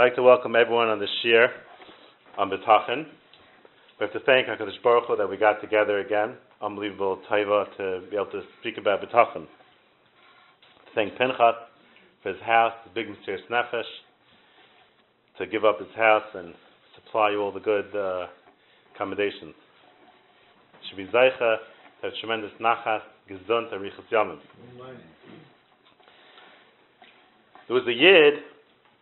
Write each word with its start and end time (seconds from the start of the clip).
I'd 0.00 0.04
like 0.04 0.16
to 0.16 0.22
welcome 0.22 0.56
everyone 0.56 0.88
on 0.88 0.98
the 0.98 1.06
Shir 1.22 1.48
on 2.38 2.48
the 2.48 2.56
Bitachon. 2.56 3.04
We 3.04 4.06
have 4.06 4.12
to 4.14 4.20
thank 4.20 4.46
HaKadosh 4.46 4.82
Baruch 4.82 5.04
Hu 5.08 5.16
that 5.16 5.28
we 5.28 5.36
got 5.36 5.60
together 5.60 5.98
again. 5.98 6.36
Unbelievable 6.62 7.20
taiva 7.30 7.66
to 7.76 8.08
be 8.08 8.16
able 8.16 8.30
to 8.30 8.40
speak 8.60 8.78
about 8.78 9.02
Bitachon. 9.02 9.44
To 9.44 9.48
thank 10.94 11.18
Pinchas 11.18 11.54
for 12.22 12.32
his 12.32 12.40
house, 12.40 12.72
the 12.86 12.90
big 12.94 13.10
mysterious 13.10 13.42
nefesh, 13.50 13.82
to 15.36 15.46
give 15.46 15.66
up 15.66 15.78
his 15.78 15.94
house 15.94 16.24
and 16.32 16.54
supply 16.94 17.32
you 17.32 17.42
all 17.42 17.52
the 17.52 17.60
good 17.60 17.94
uh, 17.94 18.28
accommodations. 18.94 19.52
Should 20.88 20.96
be 20.96 21.08
Zeicha 21.08 21.38
to 21.38 21.56
have 22.04 22.12
tremendous 22.20 22.52
nachas, 22.58 23.02
gesund, 23.30 23.70
and 23.74 23.82
richas 23.82 24.10
yamim. 24.10 24.38
There 27.68 27.76
was 27.76 27.86
a 27.86 27.92
yid 27.92 28.44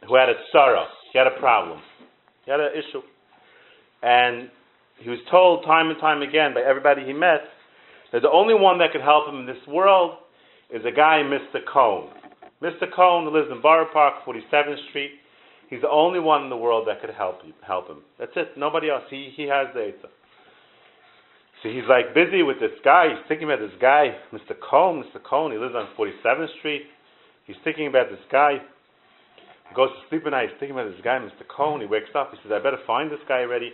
who 0.06 0.14
had 0.14 0.28
a 0.28 0.34
sorrow. 0.52 0.86
He 1.12 1.18
had 1.18 1.26
a 1.26 1.38
problem. 1.38 1.80
He 2.44 2.50
had 2.50 2.60
an 2.60 2.70
issue. 2.72 3.02
And 4.02 4.50
he 4.98 5.10
was 5.10 5.18
told 5.30 5.64
time 5.64 5.90
and 5.90 5.98
time 6.00 6.22
again 6.22 6.54
by 6.54 6.60
everybody 6.60 7.04
he 7.04 7.12
met 7.12 7.42
that 8.12 8.22
the 8.22 8.30
only 8.30 8.54
one 8.54 8.78
that 8.78 8.92
could 8.92 9.00
help 9.00 9.28
him 9.28 9.40
in 9.40 9.46
this 9.46 9.66
world 9.66 10.18
is 10.70 10.82
a 10.84 10.90
guy, 10.94 11.22
Mr. 11.24 11.60
Cohn. 11.72 12.08
Mr. 12.62 12.92
Cohn 12.94 13.32
lives 13.32 13.48
in 13.50 13.62
Borough 13.62 13.88
Park, 13.92 14.14
47th 14.26 14.88
Street. 14.90 15.12
He's 15.70 15.82
the 15.82 15.90
only 15.90 16.18
one 16.18 16.44
in 16.44 16.50
the 16.50 16.56
world 16.56 16.88
that 16.88 17.00
could 17.00 17.14
help 17.14 17.42
him. 17.42 17.52
Help 17.66 17.88
him. 17.88 17.98
That's 18.18 18.32
it. 18.36 18.56
Nobody 18.56 18.90
else. 18.90 19.02
He 19.10 19.32
he 19.36 19.42
has 19.44 19.68
the 19.74 19.80
Eitzah. 19.80 20.10
So 21.62 21.68
he's 21.68 21.84
like 21.88 22.14
busy 22.14 22.42
with 22.42 22.58
this 22.58 22.72
guy. 22.84 23.08
He's 23.10 23.24
thinking 23.28 23.50
about 23.50 23.60
this 23.60 23.76
guy, 23.80 24.16
Mr. 24.32 24.56
Cohn. 24.58 25.04
Mr. 25.04 25.22
Cohn. 25.22 25.52
He 25.52 25.58
lives 25.58 25.74
on 25.74 25.88
47th 25.98 26.58
Street. 26.58 26.82
He's 27.46 27.56
thinking 27.64 27.86
about 27.86 28.08
this 28.10 28.20
guy. 28.32 28.58
Goes 29.76 29.90
to 29.90 30.00
sleep 30.08 30.26
at 30.26 30.32
night. 30.32 30.48
He's 30.50 30.58
thinking 30.58 30.76
about 30.76 30.90
this 30.90 31.00
guy, 31.04 31.18
Mr. 31.20 31.46
Cohn. 31.46 31.80
He 31.80 31.86
wakes 31.86 32.10
up. 32.16 32.32
He 32.32 32.38
says, 32.42 32.52
I 32.52 32.62
better 32.62 32.80
find 32.86 33.10
this 33.10 33.22
guy 33.28 33.44
already. 33.44 33.70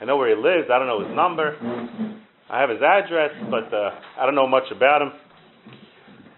I 0.00 0.04
know 0.04 0.16
where 0.16 0.30
he 0.30 0.38
lives. 0.38 0.70
I 0.72 0.78
don't 0.78 0.86
know 0.86 1.04
his 1.04 1.14
number. 1.14 1.58
I 2.48 2.60
have 2.60 2.70
his 2.70 2.80
address, 2.80 3.30
but 3.50 3.68
uh, 3.74 3.90
I 4.18 4.24
don't 4.24 4.34
know 4.34 4.46
much 4.46 4.70
about 4.70 5.02
him. 5.02 5.12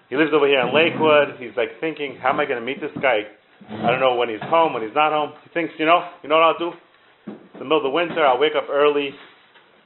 He 0.08 0.16
lives 0.16 0.30
over 0.34 0.46
here 0.46 0.60
in 0.60 0.72
Lakewood. 0.72 1.40
He's 1.40 1.56
like 1.56 1.80
thinking, 1.80 2.16
how 2.20 2.30
am 2.30 2.40
I 2.40 2.46
going 2.46 2.60
to 2.60 2.64
meet 2.64 2.80
this 2.80 2.94
guy? 3.00 3.26
I 3.68 3.90
don't 3.90 4.00
know 4.00 4.16
when 4.16 4.28
he's 4.28 4.42
home, 4.46 4.74
when 4.74 4.82
he's 4.82 4.94
not 4.94 5.12
home. 5.12 5.32
He 5.44 5.50
thinks, 5.50 5.72
you 5.78 5.86
know, 5.86 6.04
you 6.22 6.28
know 6.28 6.36
what 6.36 6.54
I'll 6.54 6.60
do? 6.60 6.70
It's 7.26 7.58
the 7.58 7.64
middle 7.64 7.80
of 7.80 7.88
the 7.88 7.94
winter. 7.94 8.24
I'll 8.24 8.38
wake 8.38 8.56
up 8.56 8.68
early. 8.68 9.10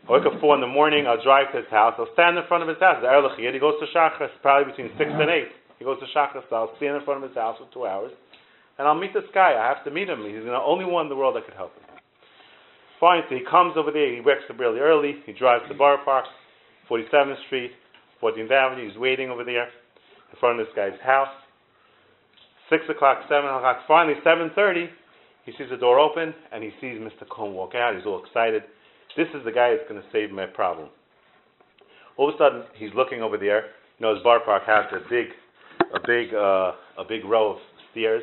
I'll 0.09 0.19
wake 0.19 0.27
up 0.27 0.41
four 0.41 0.55
in 0.55 0.61
the 0.61 0.71
morning. 0.71 1.07
I'll 1.07 1.23
drive 1.23 1.53
to 1.53 1.59
his 1.63 1.71
house. 1.71 1.95
I'll 1.99 2.13
stand 2.15 2.37
in 2.37 2.45
front 2.49 2.63
of 2.63 2.69
his 2.69 2.81
house. 2.81 2.99
The 3.01 3.09
He 3.09 3.59
goes 3.59 3.79
to 3.79 3.87
Shachris, 3.95 4.35
probably 4.43 4.73
between 4.73 4.91
six 4.99 5.11
and 5.13 5.31
eight. 5.31 5.53
He 5.79 5.85
goes 5.85 5.99
to 6.01 6.07
Shachar 6.11 6.43
I'll 6.51 6.75
stand 6.77 6.97
in 6.97 7.05
front 7.05 7.23
of 7.23 7.31
his 7.31 7.37
house 7.39 7.57
for 7.59 7.73
two 7.73 7.87
hours, 7.87 8.11
and 8.79 8.87
I'll 8.87 8.95
meet 8.99 9.13
this 9.13 9.25
guy. 9.35 9.55
I 9.55 9.69
have 9.69 9.85
to 9.85 9.91
meet 9.91 10.09
him. 10.09 10.25
He's 10.25 10.45
the 10.45 10.55
only 10.55 10.85
one 10.85 11.07
in 11.07 11.09
the 11.11 11.17
world 11.17 11.37
that 11.37 11.45
could 11.45 11.55
help 11.55 11.75
me. 11.77 11.83
Fine, 13.01 13.23
so 13.29 13.35
he 13.37 13.43
comes 13.49 13.75
over 13.77 13.93
there. 13.93 14.15
He 14.15 14.21
wakes 14.21 14.43
up 14.51 14.59
really 14.59 14.81
early. 14.81 15.17
He 15.27 15.33
drives 15.33 15.65
to 15.69 15.75
Borough 15.75 16.05
Park, 16.05 16.25
47th 16.91 17.37
Street, 17.47 17.71
14th 18.23 18.51
Avenue. 18.51 18.89
He's 18.89 18.99
waiting 18.99 19.31
over 19.31 19.45
there 19.45 19.65
in 19.65 20.39
front 20.41 20.59
of 20.59 20.67
this 20.67 20.75
guy's 20.75 20.99
house. 21.03 21.29
Six 22.71 22.83
o'clock, 22.91 23.19
seven 23.29 23.47
o'clock. 23.47 23.79
Finally, 23.87 24.17
7:30, 24.25 24.89
he 25.47 25.53
sees 25.53 25.71
the 25.71 25.77
door 25.77 25.99
open 25.99 26.35
and 26.53 26.63
he 26.63 26.71
sees 26.81 27.01
Mr. 27.01 27.27
Cohn 27.31 27.55
walk 27.55 27.75
out. 27.75 27.97
He's 27.97 28.05
all 28.05 28.23
excited. 28.23 28.65
This 29.17 29.29
is 29.35 29.45
the 29.45 29.53
guy 29.53 29.71
that's 29.71 29.89
going 29.89 30.01
to 30.01 30.07
save 30.13 30.31
my 30.31 30.47
problem. 30.47 30.91
All 32.17 32.29
of 32.29 32.35
a 32.35 32.39
sudden, 32.39 32.65
he's 32.75 32.93
looking 32.95 33.23
over 33.23 33.39
there. 33.39 33.67
You 33.99 34.07
know, 34.07 34.15
his 34.15 34.23
Borough 34.23 34.45
Park 34.45 34.65
has 34.67 34.85
a 34.93 35.09
big 35.09 35.29
a 35.95 36.01
big 36.07 36.35
uh, 36.35 36.73
a 36.99 37.05
big 37.09 37.25
row 37.25 37.53
of 37.53 37.59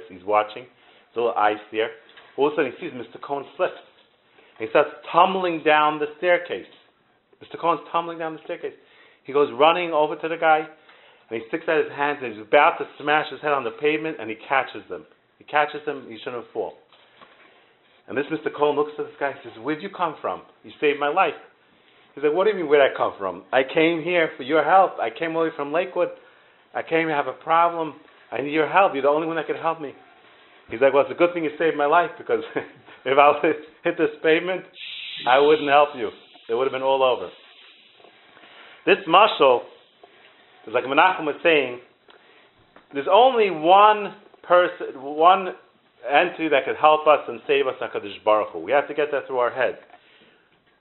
He's 0.09 0.23
watching. 0.23 0.63
A 0.63 1.19
little 1.19 1.33
eyes 1.33 1.57
there. 1.71 1.91
All 2.37 2.47
of 2.47 2.53
a 2.53 2.55
sudden, 2.57 2.73
he 2.77 2.85
sees 2.85 2.93
Mr. 2.93 3.21
Cohn 3.21 3.45
slips. 3.55 3.73
He 4.59 4.67
starts 4.69 4.89
tumbling 5.11 5.63
down 5.63 5.99
the 5.99 6.07
staircase. 6.17 6.67
Mr. 7.43 7.59
Cohn's 7.59 7.81
tumbling 7.91 8.17
down 8.17 8.33
the 8.33 8.39
staircase. 8.43 8.73
He 9.23 9.33
goes 9.33 9.49
running 9.57 9.91
over 9.91 10.15
to 10.15 10.27
the 10.27 10.37
guy, 10.37 10.59
and 10.59 11.41
he 11.41 11.47
sticks 11.47 11.65
out 11.67 11.83
his 11.83 11.91
hands, 11.93 12.19
and 12.21 12.33
he's 12.33 12.41
about 12.41 12.77
to 12.77 12.85
smash 13.01 13.31
his 13.31 13.41
head 13.41 13.51
on 13.51 13.63
the 13.63 13.71
pavement, 13.71 14.17
and 14.19 14.29
he 14.29 14.35
catches 14.47 14.83
them. 14.89 15.05
He 15.37 15.43
catches 15.45 15.81
them. 15.85 16.07
He 16.09 16.17
shouldn't 16.23 16.45
fall. 16.53 16.73
And 18.07 18.17
this 18.17 18.25
Mr. 18.31 18.53
Cohn 18.55 18.75
looks 18.75 18.91
at 18.99 19.05
this 19.05 19.15
guy 19.19 19.31
and 19.31 19.39
says, 19.43 19.63
Where'd 19.63 19.81
you 19.81 19.89
come 19.89 20.15
from? 20.21 20.43
You 20.63 20.71
saved 20.79 20.99
my 20.99 21.09
life. 21.09 21.33
He's 22.13 22.23
like, 22.23 22.33
What 22.33 22.45
do 22.45 22.51
you 22.51 22.57
mean, 22.57 22.67
where'd 22.67 22.81
I 22.81 22.95
come 22.95 23.13
from? 23.17 23.43
I 23.51 23.61
came 23.63 24.03
here 24.03 24.29
for 24.37 24.43
your 24.43 24.63
help. 24.63 24.99
I 24.99 25.09
came 25.09 25.35
all 25.35 25.43
the 25.43 25.49
way 25.49 25.55
from 25.55 25.73
Lakewood. 25.73 26.09
I 26.73 26.83
came 26.83 27.07
to 27.07 27.13
have 27.13 27.27
a 27.27 27.33
problem. 27.33 27.95
I 28.31 28.41
need 28.41 28.51
your 28.51 28.69
help. 28.69 28.93
You're 28.93 29.03
the 29.03 29.09
only 29.09 29.27
one 29.27 29.35
that 29.35 29.47
can 29.47 29.55
help 29.55 29.81
me. 29.81 29.93
He's 30.69 30.81
like, 30.81 30.93
well, 30.93 31.03
it's 31.03 31.11
a 31.11 31.17
good 31.17 31.33
thing 31.33 31.43
you 31.43 31.51
saved 31.59 31.77
my 31.77 31.85
life 31.85 32.09
because 32.17 32.41
if 33.05 33.17
I 33.17 33.31
hit 33.83 33.97
this 33.97 34.09
pavement, 34.23 34.63
I 35.27 35.39
wouldn't 35.39 35.69
help 35.69 35.89
you. 35.95 36.09
It 36.49 36.53
would 36.53 36.65
have 36.65 36.73
been 36.73 36.81
all 36.81 37.03
over. 37.03 37.29
This 38.85 38.97
mashal 39.07 39.61
is 40.67 40.73
like 40.73 40.83
Menachem 40.83 41.25
was 41.25 41.35
saying. 41.43 41.79
There's 42.93 43.07
only 43.11 43.49
one 43.49 44.15
person, 44.43 45.01
one 45.01 45.49
entity 46.09 46.49
that 46.49 46.65
could 46.65 46.75
help 46.79 47.07
us 47.07 47.19
and 47.27 47.39
save 47.47 47.67
us, 47.67 47.73
Hakadosh 47.81 48.23
Baruch 48.23 48.49
Hu. 48.53 48.59
We 48.59 48.71
have 48.71 48.87
to 48.87 48.93
get 48.93 49.07
that 49.11 49.27
through 49.27 49.39
our 49.39 49.51
head. 49.51 49.77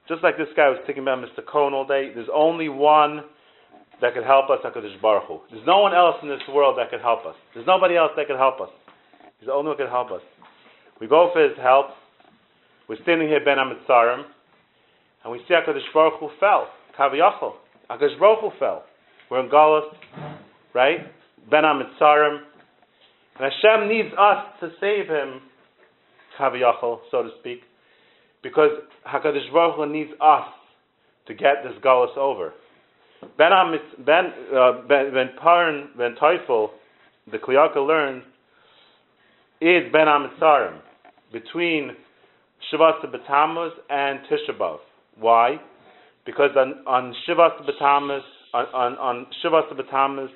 Just 0.07 0.23
like 0.23 0.37
this 0.37 0.49
guy 0.55 0.69
was 0.69 0.79
thinking 0.87 1.03
about 1.03 1.19
Mr. 1.19 1.45
Cohn 1.45 1.73
all 1.73 1.87
day. 1.87 2.13
There's 2.15 2.29
only 2.33 2.69
one 2.69 3.23
that 4.01 4.15
could 4.15 4.25
help 4.25 4.51
us, 4.51 4.59
HaKadosh 4.65 5.01
Baruch 5.01 5.25
Hu. 5.29 5.41
There's 5.51 5.67
no 5.67 5.81
one 5.81 5.95
else 5.95 6.17
in 6.23 6.29
this 6.29 6.43
world 6.53 6.79
that 6.79 6.91
could 6.91 7.01
help 7.01 7.27
us. 7.27 7.35
There's 7.55 7.67
nobody 7.67 7.97
else 7.97 8.13
that 8.17 8.27
could 8.27 8.37
help 8.37 8.61
us. 8.61 8.71
He's 9.39 9.47
the 9.47 9.53
only 9.53 9.69
one 9.69 9.79
that 9.79 9.85
could 9.85 9.93
help 9.93 10.11
us. 10.11 10.23
We 11.01 11.07
go 11.07 11.31
for 11.33 11.43
his 11.43 11.57
help. 11.61 11.87
We're 12.89 13.01
standing 13.03 13.29
here, 13.29 13.41
Ben 13.45 13.57
Amitzarim, 13.59 14.25
and 15.23 15.33
we 15.33 15.39
see 15.49 15.55
HaKadosh 15.55 15.93
Baruch 15.93 16.21
Hu 16.21 16.29
fell. 16.39 16.69
Kaviyachol. 16.99 17.53
HaKadosh 17.91 18.19
Baruch 18.19 18.41
Hu 18.41 18.51
fell. 18.59 18.85
We're 19.31 19.45
in 19.45 19.51
Galus, 19.51 19.85
right? 20.75 20.99
Ben 21.51 21.63
Amitzarim. 21.65 22.41
And 23.39 23.53
Hashem 23.53 23.89
needs 23.89 24.09
us 24.19 24.45
to 24.61 24.71
save 24.81 25.09
him, 25.09 25.41
Kaviyachol, 26.39 27.01
so 27.11 27.23
to 27.23 27.31
speak, 27.41 27.61
because 28.43 28.71
HaKadosh 29.07 29.53
Baruch 29.53 29.77
Hu 29.77 29.87
needs 29.93 30.11
us 30.21 30.47
to 31.27 31.35
get 31.35 31.65
this 31.65 31.73
Galus 31.83 32.17
over. 32.19 32.53
Ben 33.39 33.51
Ben 34.05 34.33
uh, 34.57 34.73
Ben 34.89 35.13
Ben 35.13 35.31
Parn 35.41 35.89
Ben 35.97 36.15
Teufel, 36.21 36.71
the 37.31 37.39
Kliyaka 37.39 37.87
learns, 37.87 38.23
is 39.61 39.91
Ben 39.93 40.07
Amitzarim 40.07 40.79
between 41.33 41.93
Shavas 42.73 43.05
B'Tammuz 43.05 43.71
and 43.91 44.21
Tisha 44.31 44.57
B'av. 44.59 44.79
Why? 45.19 45.57
Because 46.25 46.51
on, 46.57 46.87
on 46.87 47.15
Shavas 47.29 47.61
B'Tammuz, 47.69 48.21
on, 48.53 48.67
on, 48.67 48.99
on 48.99 49.27
Shavas 49.45 49.73
B'Tammuz, 49.73 50.29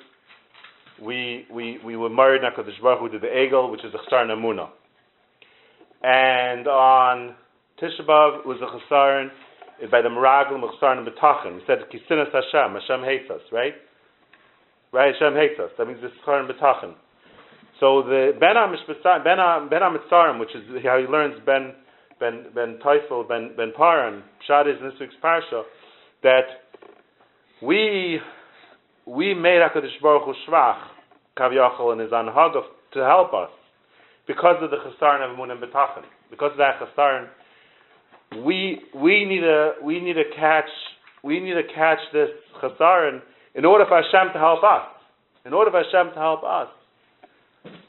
we, 1.01 1.45
we, 1.51 1.79
we 1.85 1.95
were 1.95 2.09
married 2.09 2.41
Nakadosh 2.41 2.81
Baruch 2.81 3.11
to 3.13 3.19
the 3.19 3.27
Egel, 3.27 3.71
which 3.71 3.83
is 3.85 3.93
a 3.93 4.13
Chasar 4.13 4.25
Namuna. 4.27 4.69
And 6.03 6.67
on 6.67 7.35
Tisha 7.81 8.05
B'Av 8.05 8.45
was 8.45 8.57
a 8.61 8.93
Chasarin 9.79 9.91
by 9.91 10.01
the 10.01 10.09
Meraglim 10.09 10.63
of 10.63 10.71
Chasar 10.81 11.07
B'Tachim. 11.07 11.55
We 11.55 11.61
said 11.67 11.79
Kisinas 11.91 12.31
Hashem, 12.31 12.73
Hashem 12.73 13.03
hates 13.03 13.29
us, 13.29 13.41
right? 13.51 13.73
Right, 14.91 15.13
Hashem 15.13 15.35
hates 15.35 15.59
us. 15.59 15.71
That 15.77 15.87
means 15.87 16.01
the 16.01 16.09
Chasar 16.25 16.49
B'Tachim. 16.49 16.95
So 17.79 18.03
the 18.03 18.31
Ben 18.39 18.55
Amitzarim, 18.55 20.39
which 20.39 20.53
is 20.55 20.63
how 20.83 20.99
he 20.99 21.05
learns 21.05 21.39
Ben 21.45 21.73
Ben 22.19 22.47
Ben 22.53 22.77
Teufel 22.83 23.27
Ben 23.27 23.51
Ben 23.55 23.71
Paran, 23.75 24.23
Pshat 24.47 24.67
is 24.73 24.81
in 24.81 24.89
this 24.89 24.99
week's 24.99 25.15
parsha, 25.23 25.63
that 26.23 26.67
we 27.61 28.19
we 29.05 29.33
made 29.33 29.61
Hakadosh 29.61 30.01
Baruch 30.01 30.25
Hu 30.25 30.33
Shvach 30.47 30.79
Kavyachol 31.37 31.93
and 31.93 32.01
his 32.01 32.11
Anhagav 32.11 32.63
to 32.93 32.99
help 32.99 33.33
us 33.33 33.49
because 34.27 34.57
of 34.61 34.71
the 34.71 34.77
Chasaron 34.77 35.31
of 35.31 35.37
Emun 35.37 35.51
and 35.51 35.61
Betachin. 35.61 36.03
Because 36.29 36.51
of 36.51 36.57
that 36.57 36.79
Chasaron, 36.79 37.29
we 38.37 38.81
we 38.95 39.25
need 39.25 39.41
to 39.41 39.73
we 39.83 39.99
need 39.99 40.13
to 40.13 40.23
catch 40.35 40.69
we 41.23 41.39
need 41.39 41.53
to 41.53 41.63
catch 41.75 41.99
this 42.13 42.29
Chasaron 42.61 43.21
in 43.55 43.65
order 43.65 43.85
for 43.87 44.01
Hashem 44.01 44.33
to 44.33 44.39
help 44.39 44.63
us. 44.63 44.87
In 45.45 45.53
order 45.53 45.71
for 45.71 45.83
Hashem 45.83 46.13
to 46.13 46.19
help 46.19 46.43
us, 46.43 46.67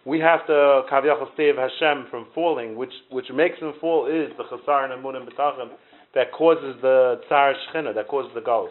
we 0.05 0.19
have 0.21 0.47
to 0.47 0.83
kavyachol 0.91 1.29
save 1.37 1.57
Hashem 1.57 2.07
from 2.11 2.27
falling, 2.35 2.77
which 2.77 2.93
which 3.11 3.27
makes 3.35 3.59
him 3.59 3.75
fall 3.81 4.07
is 4.07 4.31
the 4.37 4.45
chasar 4.45 4.91
and 4.91 5.05
betachim 5.05 5.71
that 6.15 6.33
causes 6.33 6.77
the 6.83 7.21
tsar 7.29 7.55
shechina, 7.55 7.95
that 7.95 8.09
causes 8.09 8.33
the 8.35 8.41
gulf. 8.41 8.71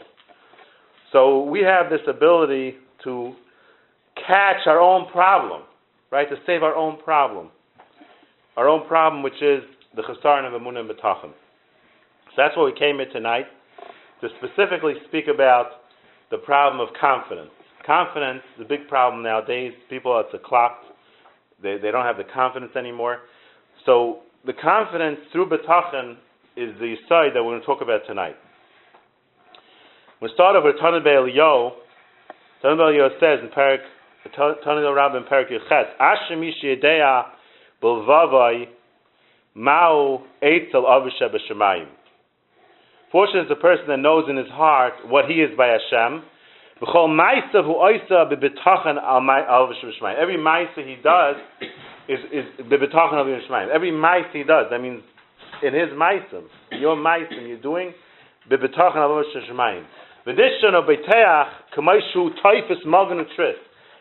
So 1.11 1.43
we 1.43 1.61
have 1.61 1.89
this 1.89 2.01
ability 2.07 2.75
to 3.03 3.33
catch 4.15 4.65
our 4.65 4.79
own 4.79 5.09
problem, 5.11 5.63
right? 6.11 6.29
To 6.29 6.35
save 6.45 6.63
our 6.63 6.75
own 6.75 7.01
problem, 7.01 7.49
our 8.57 8.67
own 8.67 8.87
problem, 8.87 9.23
which 9.23 9.41
is 9.41 9.63
the 9.95 10.01
chasar 10.01 10.43
and 10.43 10.53
emun 10.53 10.77
and 10.77 10.89
betachim. 10.89 11.31
That's 12.39 12.55
why 12.55 12.63
we 12.63 12.71
came 12.71 12.95
here 12.95 13.11
tonight 13.11 13.47
to 14.21 14.29
specifically 14.39 14.93
speak 15.09 15.25
about 15.27 15.83
the 16.31 16.37
problem 16.37 16.79
of 16.79 16.87
confidence. 16.95 17.51
Confidence 17.85 18.43
a 18.61 18.63
big 18.63 18.87
problem 18.87 19.21
nowadays. 19.21 19.73
People, 19.89 20.17
it's 20.25 20.33
a 20.33 20.39
clock 20.39 20.77
they, 21.61 21.77
they 21.81 21.91
don't 21.91 22.05
have 22.05 22.15
the 22.15 22.23
confidence 22.23 22.71
anymore. 22.77 23.19
So 23.85 24.19
the 24.45 24.53
confidence 24.53 25.17
through 25.33 25.49
betachan 25.49 26.13
is 26.55 26.79
the 26.79 26.95
side 27.09 27.31
that 27.35 27.43
we're 27.43 27.51
going 27.51 27.59
to 27.59 27.65
talk 27.65 27.81
about 27.81 28.07
tonight. 28.07 28.35
We 30.21 30.29
start 30.33 30.55
off 30.55 30.63
with 30.63 30.75
Tanit 30.81 31.03
Be'Eliyo. 31.03 31.71
Tanit 32.63 32.77
Be'Eliyo 32.77 33.09
says 33.19 33.43
in 33.43 33.49
Parak, 33.49 33.79
Tanit 34.65 34.95
Rab 34.95 35.15
in 35.15 35.23
Parak 35.23 35.51
Yechet, 35.51 35.87
Asher 35.99 36.37
Mishi 36.37 36.77
Yedea 36.81 37.23
Bilvavai 37.83 38.67
Ma'u 39.57 40.21
Eitzel 40.41 40.85
Avisha 40.85 41.27
B'Shemayim. 41.29 41.87
Fortunate 43.11 43.43
is 43.43 43.49
the 43.49 43.55
person 43.55 43.85
that 43.87 43.97
knows 43.97 44.29
in 44.29 44.37
his 44.37 44.49
heart 44.49 44.93
what 45.07 45.25
he 45.25 45.41
is 45.41 45.49
by 45.57 45.67
Hashem. 45.67 46.23
Every 46.81 47.07
ma'isa 50.37 50.85
he 50.85 50.95
does 51.03 51.35
is 52.07 52.19
is 52.31 52.45
al. 52.69 53.69
Every 53.73 53.91
ma'isa 53.91 54.31
he 54.33 54.43
does, 54.43 54.67
that 54.69 54.79
means 54.79 55.01
in 55.63 55.73
his 55.73 55.89
ma'asim, 55.89 56.43
your 56.79 56.95
ma'asim 56.95 57.47
you're 57.47 57.57
doing 57.57 57.93
bibetachan 58.49 58.97
al 58.97 59.23
Yerushalayim. 59.23 59.83
V'dishon 60.27 60.73
of 60.75 60.85
beteach 60.85 61.49
k'maishu 61.75 62.29
typhus 62.43 62.85
magen 62.85 63.25
tris. 63.35 63.55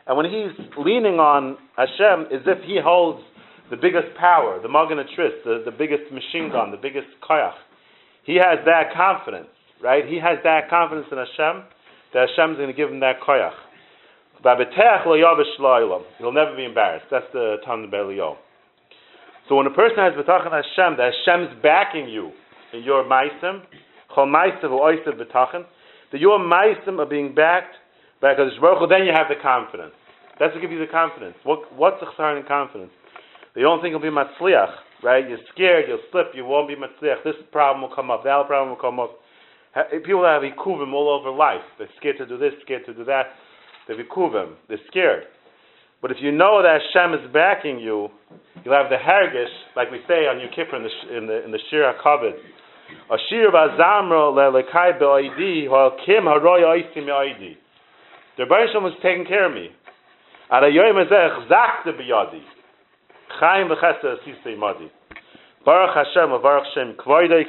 And 0.06 0.16
when 0.16 0.26
he's 0.26 0.52
leaning 0.78 1.18
on 1.18 1.56
Hashem, 1.76 2.26
as 2.32 2.46
if 2.46 2.62
he 2.64 2.78
holds 2.82 3.22
the 3.70 3.76
biggest 3.76 4.14
power, 4.18 4.60
the 4.62 4.68
magen 4.68 4.98
the, 4.98 5.62
the 5.64 5.70
biggest 5.70 6.12
machine 6.12 6.50
gun, 6.50 6.70
the 6.70 6.76
biggest 6.76 7.08
koyach. 7.28 7.54
He 8.28 8.36
has 8.36 8.60
that 8.68 8.92
confidence, 8.92 9.48
right? 9.80 10.04
He 10.04 10.20
has 10.20 10.36
that 10.44 10.68
confidence 10.68 11.08
in 11.10 11.16
Hashem 11.16 11.64
that 12.12 12.28
Hashem 12.28 12.52
is 12.52 12.56
going 12.60 12.68
to 12.68 12.76
give 12.76 12.92
him 12.92 13.00
that 13.00 13.24
koyach. 13.24 13.56
He'll 14.44 16.32
never 16.32 16.54
be 16.54 16.64
embarrassed. 16.66 17.06
That's 17.10 17.24
the 17.32 17.56
Tan 17.64 17.90
Belio. 17.90 18.36
So 19.48 19.56
when 19.56 19.66
a 19.66 19.72
person 19.72 19.96
has 20.04 20.12
betachan 20.12 20.52
Hashem, 20.52 21.00
that 21.00 21.12
Hashem 21.16 21.48
is 21.48 21.62
backing 21.62 22.06
you 22.06 22.32
in 22.74 22.82
your 22.82 23.02
maisim, 23.04 23.62
chol 24.14 24.28
maisim 24.28 24.76
oisav 24.76 25.16
betachan, 25.16 25.64
that 26.12 26.20
your 26.20 26.38
maisim 26.38 26.98
are 26.98 27.06
being 27.08 27.34
backed 27.34 27.76
by 28.20 28.34
Hakadosh 28.34 28.88
then 28.90 29.06
you 29.06 29.12
have 29.16 29.28
the 29.30 29.40
confidence. 29.42 29.94
That's 30.38 30.52
what 30.52 30.60
gives 30.60 30.72
you 30.72 30.80
the 30.80 30.92
confidence. 30.92 31.34
What, 31.44 31.60
what's 31.74 31.96
the 32.00 32.06
chsar 32.06 32.38
in 32.38 32.46
confidence? 32.46 32.90
You 33.56 33.62
don't 33.62 33.80
think 33.80 33.92
you'll 33.92 34.00
be 34.00 34.10
matzliach, 34.10 34.74
right? 35.02 35.28
You're 35.28 35.38
scared, 35.54 35.86
you'll 35.88 35.98
slip, 36.10 36.28
you 36.34 36.44
won't 36.44 36.68
be 36.68 36.76
matzliach. 36.76 37.24
This 37.24 37.34
problem 37.52 37.82
will 37.88 37.94
come 37.94 38.10
up, 38.10 38.24
that 38.24 38.46
problem 38.46 38.70
will 38.70 38.82
come 38.82 39.00
up. 39.00 39.18
People 40.04 40.24
have 40.24 40.42
ikuvim 40.42 40.92
all 40.92 41.08
over 41.08 41.30
life, 41.30 41.62
they're 41.78 41.88
scared 41.98 42.18
to 42.18 42.26
do 42.26 42.38
this, 42.38 42.52
scared 42.62 42.86
to 42.86 42.94
do 42.94 43.04
that. 43.04 43.26
They're 43.86 44.02
ikuvim, 44.02 44.54
they're 44.68 44.78
scared. 44.88 45.24
But 46.00 46.12
if 46.12 46.18
you 46.20 46.30
know 46.30 46.62
that 46.62 46.80
Hashem 46.80 47.14
is 47.14 47.32
backing 47.32 47.80
you, 47.80 48.08
you'll 48.64 48.74
have 48.74 48.88
the 48.88 48.96
hergish, 48.96 49.50
like 49.74 49.90
we 49.90 49.98
say 50.06 50.26
on 50.26 50.38
Yom 50.38 50.50
Kippur 50.54 50.76
in 50.76 50.82
the 50.84 51.16
in 51.16 51.26
the 51.26 51.44
in 51.44 51.50
the 51.50 51.58
Shir 51.70 51.92
Hakavod. 51.92 52.34
Ashir 53.10 53.50
v'azamro 53.50 54.32
le'lekai 54.32 54.98
be'oidi 54.98 55.68
ha'kim 55.68 56.24
haroy 56.24 56.62
oisim 56.62 57.04
me'oidi. 57.04 57.56
The 58.36 58.44
Rebbe 58.44 58.80
was 58.80 58.94
taking 59.02 59.26
care 59.26 59.46
of 59.46 59.54
me. 59.54 59.70
Ad 60.50 60.62
hayoyim 60.62 61.04
ezeh 61.04 61.48
chzakte 61.48 61.98
b'yadi. 61.98 62.42
Chaim 63.38 63.68
v'chesed 63.68 64.04
asisei 64.04 64.58
madi. 64.58 64.90
Baruch 65.64 65.94
Hashem 65.94 66.30
Baruch 66.42 66.64
Hashem 66.74 66.96
kvoidei 66.98 67.44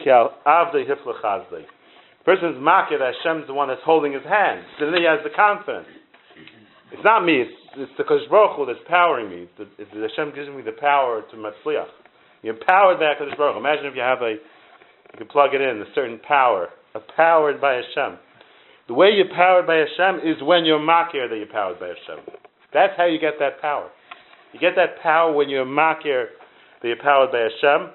avdei 0.45 0.85
chazdei. 1.23 1.65
Person's 2.25 2.57
makir 2.57 2.99
that 2.99 3.13
Hashem's 3.17 3.47
the 3.47 3.53
one 3.53 3.69
that's 3.69 3.81
holding 3.83 4.13
his 4.13 4.23
hand. 4.23 4.63
So 4.77 4.85
then 4.85 5.01
he 5.01 5.07
has 5.07 5.19
the 5.23 5.33
confidence. 5.33 5.87
It's 6.91 7.03
not 7.03 7.23
me, 7.23 7.41
it's, 7.41 7.57
it's 7.77 7.91
the 7.97 8.03
Kosh 8.03 8.21
Baruch 8.29 8.57
Hu 8.57 8.65
that's 8.65 8.85
powering 8.87 9.29
me. 9.29 9.47
It's, 9.47 9.57
the, 9.57 9.65
it's 9.77 10.13
Hashem 10.13 10.35
gives 10.35 10.49
me 10.49 10.61
the 10.61 10.77
power 10.77 11.21
to 11.21 11.35
Matzliach. 11.37 11.89
You 12.41 12.53
empowered 12.53 12.99
by 12.99 13.13
Kosh 13.17 13.35
Baruch 13.37 13.55
Hu. 13.55 13.59
Imagine 13.59 13.85
if 13.85 13.95
you 13.95 14.01
have 14.01 14.21
a, 14.21 14.37
you 14.37 15.17
can 15.17 15.27
plug 15.27 15.53
it 15.53 15.61
in, 15.61 15.81
a 15.81 15.89
certain 15.95 16.19
power, 16.19 16.69
a 16.95 16.99
powered 17.15 17.61
by 17.61 17.81
Hashem. 17.81 18.19
The 18.87 18.93
way 18.93 19.09
you're 19.13 19.33
powered 19.33 19.67
by 19.67 19.85
Hashem 19.85 20.27
is 20.27 20.41
when 20.41 20.65
you're 20.65 20.79
makir 20.81 21.29
that 21.29 21.37
you're 21.37 21.53
powered 21.53 21.79
by 21.79 21.93
Hashem. 21.93 22.25
That's 22.73 22.93
how 22.97 23.05
you 23.05 23.19
get 23.19 23.37
that 23.39 23.61
power. 23.61 23.89
You 24.53 24.59
get 24.59 24.73
that 24.75 25.01
power 25.01 25.31
when 25.31 25.49
you're 25.49 25.65
makir 25.65 26.25
that 26.81 26.87
you're 26.87 27.01
powered 27.01 27.31
by 27.31 27.47
Hashem. 27.49 27.91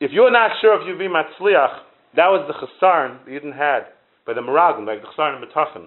If 0.00 0.12
you're 0.12 0.30
not 0.30 0.52
sure 0.60 0.80
if 0.80 0.86
you'll 0.86 0.98
be 0.98 1.08
matzliach, 1.08 1.80
that 2.16 2.28
was 2.28 2.46
the 2.48 2.54
chasarn 2.54 3.24
that 3.24 3.30
you 3.30 3.40
didn't 3.40 3.56
had 3.56 3.86
by 4.26 4.34
the 4.34 4.40
Meraglim, 4.40 4.86
like 4.86 5.00
the 5.00 5.08
chasarn 5.08 5.40
and 5.40 5.44
Betachin. 5.44 5.86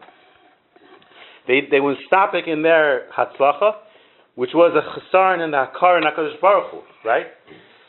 They 1.48 1.62
they 1.70 1.80
were 1.80 1.96
stopping 2.08 2.48
in 2.48 2.62
their 2.62 3.08
hatzlacha, 3.16 3.74
which 4.36 4.52
was 4.54 4.74
a 4.76 5.16
chasarn 5.16 5.44
in 5.44 5.52
the 5.52 5.58
hakar 5.58 5.98
and 5.98 6.06
Hakadosh 6.06 6.40
Baruch 6.42 6.72
Hu, 6.72 6.82
right? 7.08 7.28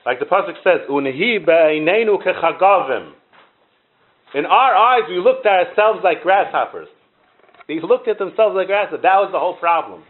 Like 0.04 0.19
the 0.19 0.26
pasuk 0.26 0.54
says, 0.64 0.88
"Unehi 0.88 1.44
be'einenu 1.44 2.22
kechagavim." 2.22 3.12
In 4.34 4.46
our 4.46 4.74
eyes, 4.74 5.02
we 5.08 5.19
looked 5.19 5.46
at 5.46 5.69
ourselves 5.69 6.00
like 6.02 6.22
grasshoppers. 6.22 6.88
They 7.69 7.80
looked 7.80 8.08
at 8.08 8.19
themselves 8.19 8.56
like 8.56 8.66
grasshoppers. 8.66 9.02
That 9.02 9.16
was 9.16 9.30
the 9.32 9.38
whole 9.38 9.56
problem. 9.56 10.02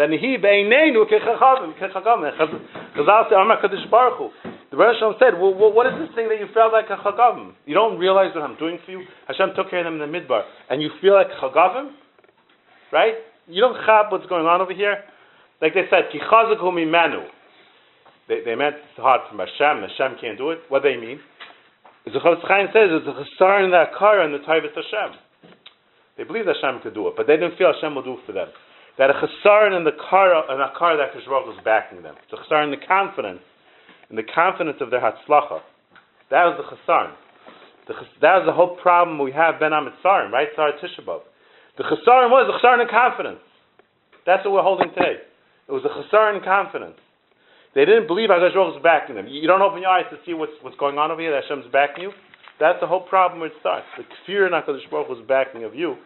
Then 0.00 0.16
he 0.16 0.40
be'einenu 0.40 1.04
kechagavim. 1.04 1.76
Kechagavim. 1.76 2.32
Chazal 2.96 3.28
said, 3.28 3.36
"Amar 3.36 3.60
Kadosh 3.60 3.84
Baruch 3.90 4.16
Hu." 4.16 4.30
The 4.70 4.76
Rosh 4.76 4.96
said, 5.18 5.34
well, 5.36 5.52
what 5.52 5.86
is 5.88 5.92
this 5.98 6.14
thing 6.14 6.30
that 6.30 6.38
you 6.38 6.46
felt 6.54 6.72
like 6.72 6.86
a 6.88 6.96
chagavim? 6.96 7.52
You 7.66 7.74
don't 7.74 7.98
realize 7.98 8.32
what 8.34 8.44
I'm 8.44 8.56
doing 8.56 8.78
for 8.86 8.92
you? 8.92 9.04
Hashem 9.26 9.50
took 9.56 9.68
care 9.68 9.80
of 9.80 9.84
them 9.84 10.00
in 10.00 10.10
the 10.10 10.18
midbar. 10.18 10.42
And 10.70 10.80
you 10.80 10.88
feel 11.02 11.12
like 11.12 11.26
chagavim? 11.42 11.90
Right? 12.90 13.14
You 13.46 13.60
don't 13.60 13.76
chab 13.84 14.10
what's 14.10 14.24
going 14.26 14.46
on 14.46 14.62
over 14.62 14.72
here? 14.72 15.04
Like 15.60 15.74
they 15.74 15.84
said, 15.90 16.08
ki 16.10 16.18
chazaku 16.32 16.72
mimenu. 16.72 17.26
They, 18.26 18.40
they 18.46 18.54
meant 18.54 18.76
it's 18.76 18.96
hard 18.96 19.20
from 19.28 19.40
Hashem, 19.40 19.84
Hashem 19.84 20.16
can't 20.18 20.38
do 20.38 20.48
it. 20.48 20.60
What 20.70 20.82
they 20.82 20.96
mean? 20.96 21.20
The 22.06 22.12
Chofetz 22.12 22.46
Chaim 22.48 22.68
says 22.72 22.88
it's 22.88 23.06
a 23.06 23.42
chasar 23.42 23.64
in 23.64 23.70
the 23.70 23.84
akar 23.84 24.24
and 24.24 24.32
the 24.32 24.38
taivas 24.38 24.72
Hashem. 24.72 25.18
They 26.16 26.24
believe 26.24 26.46
that 26.46 26.56
Hashem 26.62 26.80
could 26.80 26.94
do 26.94 27.08
it, 27.08 27.14
but 27.18 27.26
they 27.26 27.34
didn't 27.34 27.58
feel 27.58 27.72
Hashem 27.74 27.94
will 27.94 28.02
do 28.02 28.14
it 28.14 28.20
for 28.24 28.32
them. 28.32 28.48
That 29.00 29.08
a 29.08 29.16
chasar 29.16 29.72
in 29.72 29.82
the 29.82 29.96
car, 29.96 30.28
an 30.28 30.60
car 30.76 30.92
that 31.00 31.16
Kishroch 31.16 31.48
was 31.48 31.56
backing 31.64 32.02
them. 32.02 32.16
It's 32.20 32.36
a 32.36 32.44
chasar 32.44 32.60
in 32.64 32.70
the 32.70 32.84
confidence 32.84 33.40
and 34.10 34.18
the 34.18 34.28
confidence 34.28 34.76
of 34.84 34.92
their 34.92 35.00
hatzlacha. 35.00 35.64
That 36.28 36.44
was 36.44 36.60
the 36.60 36.68
chasarn. 36.68 37.16
The 37.88 37.94
that 38.20 38.44
was 38.44 38.44
the 38.44 38.52
whole 38.52 38.76
problem 38.76 39.16
we 39.16 39.32
have 39.32 39.56
ben 39.56 39.72
amitzarim, 39.72 40.28
right? 40.28 40.52
Tzar 40.52 40.76
Tishabov. 40.84 41.24
The 41.80 41.84
chasarn 41.88 42.28
was 42.28 42.44
the 42.44 42.60
chasarn 42.60 42.84
in 42.84 42.92
confidence. 42.92 43.40
That's 44.28 44.44
what 44.44 44.60
we're 44.60 44.68
holding 44.68 44.92
today. 44.92 45.24
It 45.64 45.72
was 45.72 45.80
the 45.80 45.88
chasarn 45.88 46.36
in 46.36 46.44
confidence. 46.44 47.00
They 47.74 47.88
didn't 47.88 48.06
believe 48.06 48.28
Hakadosh 48.28 48.52
was 48.52 48.84
backing 48.84 49.16
them. 49.16 49.28
You 49.28 49.48
don't 49.48 49.62
open 49.62 49.80
your 49.80 49.96
eyes 49.96 50.12
to 50.12 50.20
see 50.26 50.34
what's 50.34 50.52
what's 50.60 50.76
going 50.76 51.00
on 51.00 51.10
over 51.10 51.24
here. 51.24 51.32
That 51.32 51.48
Hashem's 51.48 51.72
backing 51.72 52.04
you. 52.04 52.12
That's 52.60 52.76
the 52.84 52.86
whole 52.86 53.08
problem 53.08 53.40
it 53.48 53.56
starts. 53.64 53.88
The 53.96 54.04
fear 54.26 54.44
in 54.44 54.52
Hakadosh 54.52 54.84
was 54.92 55.24
backing 55.24 55.64
of 55.64 55.74
you. 55.74 55.96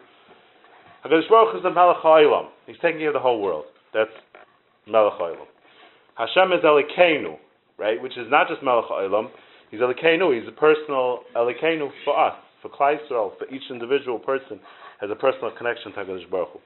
Hakadosh 1.05 1.29
Baruch 1.29 1.55
is 1.57 1.63
the 1.63 1.69
Melech 1.69 1.97
Ha'ilam. 2.01 2.49
He's 2.65 2.77
taking 2.81 2.99
care 2.99 3.09
of 3.09 3.13
the 3.13 3.19
whole 3.19 3.41
world. 3.41 3.65
That's 3.93 4.09
Melech 4.87 5.13
Ha'ilam. 5.17 5.45
Hashem 6.15 6.51
is 6.53 6.63
Elokeinu 6.63 7.37
right? 7.77 8.01
Which 8.01 8.17
is 8.17 8.27
not 8.29 8.47
just 8.47 8.63
Melech 8.63 8.85
Olam. 8.91 9.29
He's 9.71 9.79
Elikenu. 9.79 10.37
He's 10.37 10.47
a 10.47 10.51
personal 10.51 11.21
Elikenu 11.35 11.89
for 12.03 12.17
us, 12.17 12.35
for 12.61 12.69
Klai 12.69 12.97
Yisrael, 12.97 13.37
for 13.37 13.47
each 13.53 13.63
individual 13.69 14.19
person 14.19 14.59
has 15.01 15.09
a 15.11 15.15
personal 15.15 15.51
connection 15.57 15.91
to 15.91 15.99
Hakadosh 15.99 16.29
Baruch 16.29 16.49
Hu. 16.53 16.59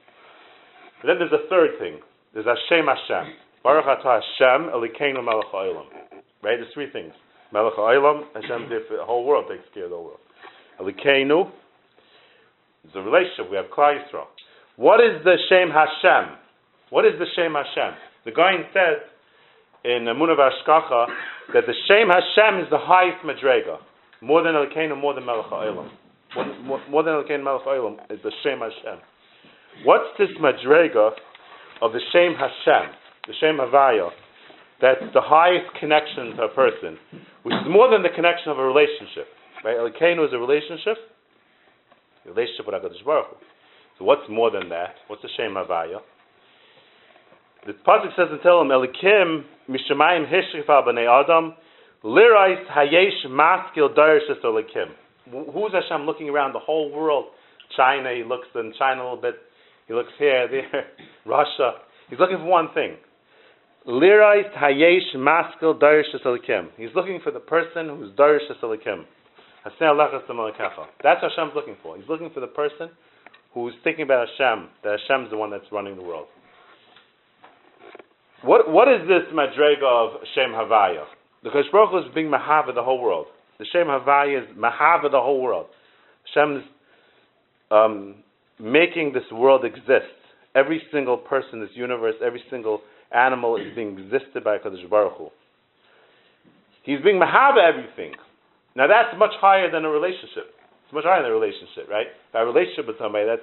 But 1.02 1.08
then 1.08 1.16
there's 1.18 1.32
a 1.32 1.48
third 1.48 1.78
thing. 1.78 1.98
There's 2.32 2.46
Hashem 2.46 2.86
Hashem. 2.86 3.34
Baruch 3.62 3.86
Atah 3.86 4.20
Hashem 4.20 4.70
Elikenu 4.70 5.24
Melech 5.24 5.50
Olam. 5.52 5.86
Right? 6.42 6.56
There's 6.56 6.72
three 6.72 6.90
things. 6.90 7.12
Melech 7.52 7.74
Olam, 7.74 8.22
Hashem 8.34 8.68
the 8.68 9.04
whole 9.04 9.24
world, 9.24 9.46
takes 9.50 9.64
care 9.74 9.84
of 9.84 9.90
the 9.90 9.96
whole 9.96 10.04
world. 10.04 10.20
Elikenu 10.80 11.50
is 12.84 12.90
a 12.94 13.00
relationship. 13.00 13.50
We 13.50 13.56
have 13.56 13.66
Klai 13.66 14.00
Yisrael. 14.00 14.26
What 14.76 15.00
is 15.00 15.22
the 15.24 15.36
Shem 15.48 15.70
Hashem? 15.70 16.36
What 16.90 17.04
is 17.04 17.12
the 17.18 17.26
Shem 17.36 17.54
Hashem? 17.54 17.94
The 18.24 18.32
guy 18.32 18.52
says 18.72 19.04
in 19.84 20.04
Amunah 20.04 20.36
Vashkacha 20.36 21.06
that 21.54 21.64
the 21.66 21.74
Shem 21.88 22.08
Hashem 22.08 22.64
is 22.64 22.70
the 22.70 22.78
highest 22.78 23.24
Madrega, 23.24 23.78
more 24.20 24.42
than 24.42 24.54
Elkeinu, 24.54 25.00
more 25.00 25.14
than 25.14 25.24
Melech 25.24 25.46
Ha'olam. 25.46 25.90
More, 26.90 27.02
than 27.02 27.14
Elkeinu 27.14 27.44
Melech 27.44 27.62
Ha'olam 27.64 27.98
is 28.10 28.20
the 28.22 28.32
Shem 28.42 28.60
Hashem. 28.60 29.00
What's 29.84 30.08
this 30.18 30.30
Madrega 30.40 31.12
of 31.82 31.92
the 31.92 32.00
Shem 32.12 32.34
Hashem, 32.34 32.92
the 33.26 33.34
Shem 33.40 33.58
Havaya, 33.58 34.10
that's 34.80 35.04
the 35.12 35.20
highest 35.20 35.68
connection 35.78 36.36
to 36.36 36.42
a 36.44 36.54
person, 36.54 36.96
which 37.42 37.54
is 37.54 37.68
more 37.68 37.90
than 37.90 38.02
the 38.02 38.08
connection 38.14 38.50
of 38.50 38.58
a 38.58 38.64
relationship. 38.64 39.28
Right? 39.64 39.76
Elkeinu 39.76 40.26
is 40.26 40.32
a 40.32 40.38
relationship, 40.38 40.96
relationship 42.26 42.66
with 42.66 42.74
HaKadosh 42.74 43.04
Baruch 43.04 43.26
Hu. 43.30 43.36
So 43.98 44.04
what's 44.04 44.28
more 44.28 44.50
than 44.50 44.68
that? 44.70 44.94
What's 45.08 45.22
the 45.22 45.28
Shem 45.36 45.54
Havaya? 45.54 46.00
The 47.66 47.74
pasuk 47.86 48.16
says 48.16 48.28
in 48.32 48.38
Tehillim, 48.38 48.70
Elikim 48.72 49.44
mishamayim 49.68 50.32
hishrifa 50.32 50.86
b'nei 50.86 51.06
adam 51.06 51.54
lirais 52.02 52.66
hayesh 52.70 53.26
maskil 53.26 53.94
darshes 53.94 54.42
elikim. 54.42 54.88
Who's 55.30 55.72
Hashem 55.72 56.06
looking 56.06 56.30
around 56.30 56.54
the 56.54 56.58
whole 56.58 56.90
world? 56.90 57.26
China, 57.76 58.10
he 58.14 58.24
looks 58.24 58.48
in 58.54 58.72
China 58.78 59.02
a 59.02 59.04
little 59.04 59.20
bit. 59.20 59.34
He 59.86 59.94
looks 59.94 60.12
here, 60.18 60.48
there, 60.50 60.86
Russia. 61.26 61.74
He's 62.08 62.18
looking 62.18 62.38
for 62.38 62.44
one 62.44 62.68
thing. 62.72 62.96
Lirais 63.86 64.50
hayesh 64.56 65.14
maskil 65.16 65.78
darish 65.78 66.04
Elikim. 66.24 66.68
He's 66.78 66.90
looking 66.94 67.20
for 67.22 67.30
the 67.30 67.40
person 67.40 67.88
who's 67.90 68.12
darish 68.12 68.50
eselikim. 68.50 69.04
That's 69.64 69.74
what 69.80 71.32
Hashem's 71.32 71.52
looking 71.54 71.76
for. 71.82 71.96
He's 71.96 72.08
looking 72.08 72.30
for 72.32 72.40
the 72.40 72.46
person 72.46 72.90
who's 73.52 73.74
thinking 73.84 74.04
about 74.04 74.28
Hashem, 74.28 74.68
that 74.84 74.98
Hashem's 75.00 75.30
the 75.30 75.36
one 75.36 75.50
that's 75.50 75.64
running 75.70 75.96
the 75.96 76.02
world. 76.02 76.26
What, 78.42 78.70
what 78.70 78.88
is 78.88 79.06
this 79.06 79.22
madrega 79.34 79.82
of 79.82 80.20
Shem 80.34 80.50
Havaya? 80.50 81.04
Because 81.42 81.64
Baruch 81.70 82.06
is 82.06 82.14
being 82.14 82.28
Mahava 82.28 82.74
the 82.74 82.82
whole 82.82 83.00
world. 83.02 83.26
The 83.58 83.66
Shem 83.70 83.86
Havaya 83.86 84.42
is 84.42 84.56
Mahava 84.56 85.10
the 85.10 85.20
whole 85.20 85.42
world. 85.42 85.66
Hashem's 86.26 86.64
um, 87.70 88.16
making 88.58 89.12
this 89.12 89.24
world 89.30 89.64
exist. 89.64 90.14
Every 90.54 90.82
single 90.90 91.16
person, 91.16 91.60
this 91.60 91.70
universe, 91.74 92.14
every 92.24 92.42
single 92.50 92.80
animal 93.12 93.56
is 93.56 93.74
being 93.74 93.98
existed 93.98 94.42
by 94.42 94.58
Kadosh 94.58 94.88
Baruch 94.88 95.18
Hu. 95.18 95.28
He's 96.82 97.00
being 97.02 97.20
Mahava 97.20 97.68
everything. 97.68 98.14
Now 98.76 98.86
that's 98.86 99.16
much 99.18 99.32
higher 99.40 99.70
than 99.70 99.84
a 99.84 99.90
relationship. 99.90 100.54
It's 100.84 100.94
much 100.94 101.04
higher 101.04 101.22
than 101.22 101.30
a 101.30 101.34
relationship, 101.34 101.88
right? 101.88 102.06
A 102.34 102.44
relationship 102.44 102.86
with 102.86 102.98
somebody, 102.98 103.26
that's 103.26 103.42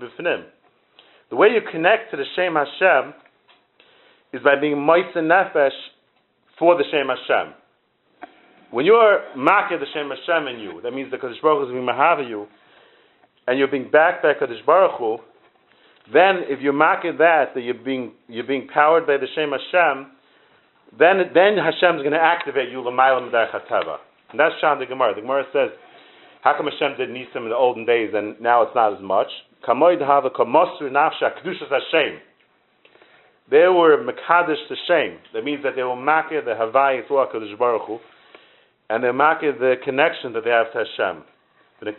B'finim. 0.00 0.44
The 1.30 1.36
way 1.36 1.48
you 1.48 1.60
connect 1.70 2.10
to 2.10 2.16
the 2.16 2.24
Shem 2.36 2.54
Hashem 2.54 3.14
is 4.32 4.42
by 4.42 4.60
being 4.60 4.76
Moitze 4.76 5.16
Nefesh 5.16 5.70
for 6.58 6.76
the 6.76 6.84
Shem 6.90 7.08
Hashem. 7.08 7.54
When 8.70 8.86
you 8.86 8.94
are 8.94 9.24
Makir 9.36 9.78
the 9.78 9.86
Shem 9.92 10.10
Hashem 10.10 10.48
in 10.48 10.60
you, 10.60 10.80
that 10.82 10.92
means 10.92 11.10
the 11.10 11.16
Kadosh 11.16 11.40
Baruch 11.42 11.68
Hu 11.68 11.68
is 11.68 11.72
being 11.72 11.86
Mahava 11.86 12.28
you, 12.28 12.46
and 13.46 13.58
you're 13.58 13.68
being 13.68 13.90
backed 13.90 14.22
by 14.22 14.32
Kadosh 14.34 14.64
Baruch 14.64 14.98
Hu, 14.98 15.18
then 16.12 16.44
if 16.48 16.60
you 16.62 16.72
Makir 16.72 17.16
that, 17.18 17.54
that 17.54 17.60
you're 17.62 17.74
being, 17.74 18.12
you're 18.28 18.46
being 18.46 18.68
powered 18.72 19.06
by 19.06 19.16
the 19.16 19.26
Shem 19.34 19.50
Hashem, 19.50 20.12
then, 20.98 21.30
then 21.34 21.56
Hashem 21.56 21.96
is 21.96 22.02
going 22.02 22.12
to 22.12 22.20
activate 22.20 22.70
you. 22.70 22.86
And 22.86 24.40
that's 24.40 24.54
Shan 24.60 24.78
the 24.78 24.86
Gemara. 24.86 25.14
The 25.14 25.22
Gemara 25.22 25.44
says, 25.52 25.70
how 26.42 26.54
come 26.56 26.66
Hashem 26.66 26.96
did 26.98 27.08
Nisim 27.08 27.44
in 27.44 27.50
the 27.50 27.54
olden 27.54 27.86
days 27.86 28.10
and 28.14 28.40
now 28.40 28.62
it's 28.62 28.74
not 28.74 28.94
as 28.94 29.02
much? 29.02 29.28
Kamoid 29.66 30.00
Hashem. 30.00 32.20
They 33.50 33.68
were 33.68 34.04
Mekadosh 34.04 34.68
to 34.68 34.76
shame. 34.88 35.18
That 35.34 35.44
means 35.44 35.62
that 35.62 35.76
they 35.76 35.82
will 35.82 35.96
makir 35.96 36.44
the 36.44 36.52
Havai 36.52 37.06
through 37.06 37.26
HaKadosh 37.26 37.58
Baruch 37.58 38.00
and 38.90 39.04
they 39.04 39.08
makir 39.08 39.58
the 39.58 39.76
connection 39.84 40.32
that 40.32 40.44
they 40.44 40.50
have 40.50 40.72
to 40.72 40.78
Hashem. 40.78 41.24
That 41.80 41.98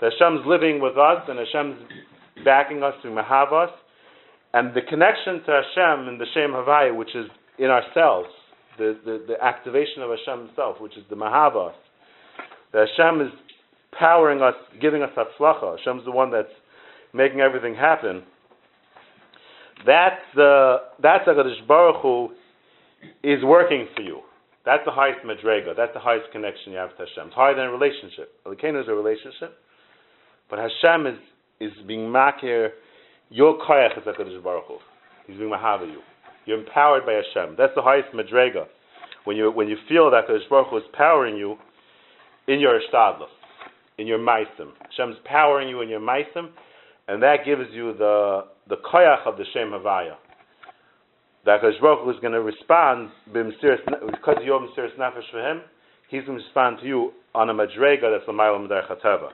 Hashem's 0.00 0.46
living 0.46 0.80
with 0.80 0.98
us, 0.98 1.28
and 1.28 1.38
Hashem's 1.38 1.76
backing 2.44 2.82
us 2.82 2.94
through 3.02 3.14
Mahavas, 3.14 3.70
and 4.52 4.74
the 4.74 4.82
connection 4.82 5.42
to 5.46 5.62
Hashem 5.62 6.08
in 6.08 6.18
the 6.18 6.26
Shem 6.34 6.50
Havai, 6.50 6.94
which 6.94 7.14
is 7.14 7.26
in 7.58 7.66
ourselves, 7.66 8.28
the, 8.78 8.98
the, 9.04 9.24
the 9.28 9.44
activation 9.44 10.02
of 10.02 10.10
Hashem 10.10 10.46
himself, 10.46 10.80
which 10.80 10.96
is 10.96 11.04
the 11.10 11.16
Mahavas, 11.16 11.72
that 12.72 12.86
Hashem 12.88 13.20
is 13.20 13.32
powering 13.98 14.42
us, 14.42 14.54
giving 14.80 15.02
us 15.02 15.10
Hatzlacha. 15.16 15.78
Hashem's 15.78 16.04
the 16.04 16.10
one 16.10 16.30
that's 16.30 16.52
making 17.12 17.40
everything 17.40 17.74
happen. 17.74 18.22
That's 19.86 20.20
the 20.34 20.76
that's 21.02 21.26
Hakadosh 21.26 21.66
Baruch 21.66 22.02
Hu 22.02 22.28
is 23.22 23.42
working 23.42 23.88
for 23.96 24.02
you. 24.02 24.20
That's 24.64 24.82
the 24.84 24.92
highest 24.92 25.26
madrega. 25.26 25.76
That's 25.76 25.92
the 25.92 26.00
highest 26.00 26.30
connection 26.30 26.72
you 26.72 26.78
have 26.78 26.96
to 26.96 27.04
Hashem. 27.04 27.28
It's 27.28 27.34
higher 27.34 27.54
than 27.54 27.66
a 27.66 27.72
relationship. 27.72 28.32
Elokeinu 28.46 28.80
is 28.80 28.88
a 28.88 28.94
relationship, 28.94 29.58
but 30.48 30.58
Hashem 30.58 31.06
is 31.06 31.18
is 31.60 31.72
being 31.86 32.08
makir. 32.08 32.70
Your 33.32 33.58
koyach 33.58 33.96
is 33.96 34.04
Hakadosh 34.04 34.42
Baruch 34.44 34.64
Hu. 34.68 34.76
He's 35.26 35.38
being 35.38 35.48
mahava 35.48 35.90
you. 35.90 36.00
You're 36.44 36.58
empowered 36.58 37.06
by 37.06 37.14
Hashem. 37.14 37.54
That's 37.56 37.72
the 37.74 37.80
highest 37.80 38.12
madrega. 38.12 38.66
When 39.24 39.38
you 39.38 39.50
when 39.50 39.68
you 39.68 39.78
feel 39.88 40.10
that 40.10 40.28
Hakadosh 40.28 40.50
Baruch 40.50 40.68
Hu 40.68 40.76
is 40.76 40.82
powering 40.92 41.38
you 41.38 41.56
in 42.46 42.60
your 42.60 42.78
ishtadlus, 42.78 43.32
in 43.96 44.06
your 44.06 44.18
maisim. 44.18 44.72
Hashem's 44.82 45.16
powering 45.24 45.70
you 45.70 45.80
in 45.80 45.88
your 45.88 46.00
maisim, 46.00 46.50
and 47.08 47.22
that 47.22 47.46
gives 47.46 47.70
you 47.72 47.94
the 47.94 48.44
the 48.68 48.76
koyach 48.76 49.26
of 49.26 49.38
the 49.38 49.44
Shem 49.54 49.70
Havaya. 49.70 50.16
That 51.46 51.62
Hakadosh 51.62 51.80
Baruch 51.80 52.04
Hu 52.04 52.10
is 52.10 52.20
going 52.20 52.34
to 52.34 52.42
respond 52.42 53.08
because 53.32 54.36
you're 54.44 54.60
Mesiris 54.60 54.94
Nefesh 54.98 55.30
for 55.30 55.40
him. 55.40 55.62
He's 56.10 56.22
going 56.26 56.36
to 56.36 56.44
respond 56.44 56.80
to 56.80 56.86
you 56.86 57.12
on 57.34 57.48
a 57.48 57.54
madrega 57.54 58.14
that's 58.14 58.28
a 58.28 58.32
mile 58.34 58.58
Medarchateva. 58.58 59.30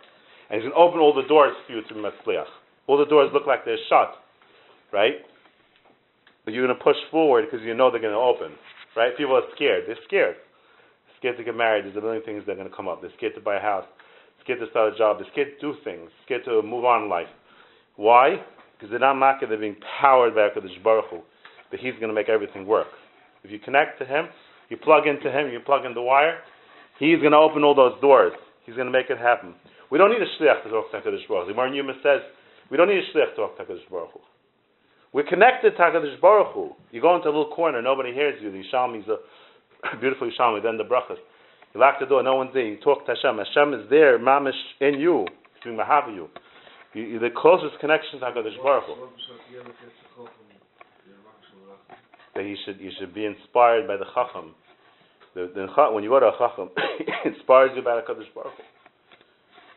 And 0.50 0.62
he's 0.62 0.70
going 0.70 0.70
to 0.70 0.76
open 0.76 1.00
all 1.00 1.12
the 1.12 1.26
doors 1.26 1.56
for 1.66 1.72
you 1.72 1.82
to 1.82 1.94
Metzliach. 1.94 2.46
All 2.88 2.96
the 2.96 3.04
doors 3.04 3.30
look 3.32 3.46
like 3.46 3.64
they're 3.64 3.78
shut, 3.88 4.16
right? 4.92 5.20
But 6.44 6.54
you're 6.54 6.66
going 6.66 6.76
to 6.76 6.82
push 6.82 6.96
forward 7.10 7.44
because 7.44 7.64
you 7.64 7.74
know 7.74 7.90
they're 7.90 8.00
going 8.00 8.16
to 8.16 8.18
open, 8.18 8.56
right? 8.96 9.16
People 9.16 9.36
are 9.36 9.44
scared. 9.54 9.84
They're 9.86 10.00
scared. 10.06 10.34
They're 10.34 11.16
scared 11.20 11.36
to 11.36 11.44
get 11.44 11.54
married. 11.54 11.84
There's 11.84 11.96
a 11.96 12.00
million 12.00 12.22
things 12.24 12.42
that 12.46 12.52
are 12.52 12.56
going 12.56 12.70
to 12.70 12.74
come 12.74 12.88
up. 12.88 13.02
They're 13.02 13.12
scared 13.18 13.34
to 13.36 13.40
buy 13.40 13.56
a 13.56 13.60
house. 13.60 13.84
They're 13.84 14.56
scared 14.56 14.60
to 14.64 14.70
start 14.72 14.94
a 14.94 14.96
job. 14.96 15.18
They're 15.18 15.28
scared 15.30 15.60
to 15.60 15.60
do 15.60 15.78
things. 15.84 16.08
They're 16.08 16.40
scared 16.40 16.44
to 16.48 16.66
move 16.66 16.86
on 16.86 17.04
in 17.04 17.08
life. 17.10 17.28
Why? 17.96 18.40
Because 18.72 18.88
they're 18.88 19.04
not 19.04 19.20
makkah, 19.20 19.46
they're 19.46 19.58
being 19.58 19.76
powered 20.00 20.34
by 20.34 20.48
HaKadosh 20.48 20.82
Baruch 20.82 21.10
Hu. 21.10 21.20
But 21.70 21.80
He's 21.80 21.92
going 22.00 22.08
to 22.08 22.14
make 22.14 22.30
everything 22.30 22.64
work. 22.64 22.86
If 23.44 23.50
you 23.50 23.58
connect 23.58 23.98
to 23.98 24.06
Him, 24.06 24.28
you 24.70 24.78
plug 24.78 25.06
into 25.06 25.30
Him, 25.30 25.52
you 25.52 25.60
plug 25.60 25.84
in 25.84 25.92
the 25.92 26.00
wire, 26.00 26.38
He's 26.98 27.18
going 27.20 27.32
to 27.32 27.38
open 27.38 27.62
all 27.62 27.74
those 27.74 28.00
doors. 28.00 28.32
He's 28.64 28.74
going 28.74 28.86
to 28.86 28.92
make 28.92 29.10
it 29.10 29.18
happen. 29.18 29.54
We 29.90 29.98
don't 29.98 30.10
need 30.10 30.22
a 30.22 30.30
shliach 30.40 30.62
to 30.64 30.70
talk 30.70 30.90
to 30.92 30.96
HaKadosh 30.96 31.28
Baruch 31.28 31.48
Hu. 31.48 31.54
The 31.54 31.76
Yuma 31.76 31.92
says, 32.02 32.20
we 32.70 32.76
don't 32.76 32.88
need 32.88 32.98
a 32.98 33.16
shliach 33.16 33.30
to 33.30 33.36
talk 33.36 33.56
to 33.56 33.64
HaKadosh 33.64 33.90
Baruch 33.90 34.12
Hu. 34.12 34.20
We're 35.12 35.24
connected 35.24 35.72
to 35.72 35.78
HaKadosh 35.78 36.20
Baruch 36.20 36.52
Hu. 36.54 36.70
You 36.90 37.00
go 37.00 37.16
into 37.16 37.28
a 37.28 37.32
little 37.32 37.50
corner, 37.54 37.80
nobody 37.80 38.12
hears 38.12 38.40
you. 38.42 38.52
The 38.52 38.62
Yerushalmi 38.62 39.00
is 39.00 39.08
a 39.08 39.96
beautiful 40.00 40.30
Yerushalmi, 40.30 40.62
then 40.62 40.76
the 40.76 40.84
brachas. 40.84 41.16
You 41.74 41.80
lock 41.80 41.96
the 42.00 42.06
door, 42.06 42.22
no 42.22 42.36
one's 42.36 42.52
there. 42.52 42.66
You 42.66 42.78
talk 42.78 43.06
to 43.06 43.14
Hashem. 43.14 43.38
Hashem 43.38 43.74
is 43.74 43.90
there, 43.90 44.18
mamish 44.18 44.52
in 44.80 44.98
you, 44.98 45.26
between 45.54 45.78
Mahav 45.78 46.14
you. 46.14 46.28
You, 46.94 47.18
the 47.18 47.30
closest 47.34 47.78
connection 47.80 48.20
to 48.20 48.26
Hakadosh 48.26 48.62
Baruch 48.62 48.84
Hu. 48.84 48.94
That 52.34 52.44
you 52.44 52.56
should 52.64 52.78
you 52.80 52.90
should 52.98 53.14
be 53.14 53.24
inspired 53.24 53.86
by 53.86 53.96
the 53.96 54.04
Chacham. 54.14 54.54
The, 55.34 55.50
the, 55.54 55.92
when 55.92 56.04
you 56.04 56.10
go 56.10 56.20
to 56.20 56.26
a 56.26 56.38
Chacham, 56.38 56.70
it 56.76 57.34
inspires 57.34 57.70
you 57.74 57.82
by 57.82 58.00
Hakadosh 58.00 58.32
Baruch 58.34 58.52
Hu. 58.56 58.62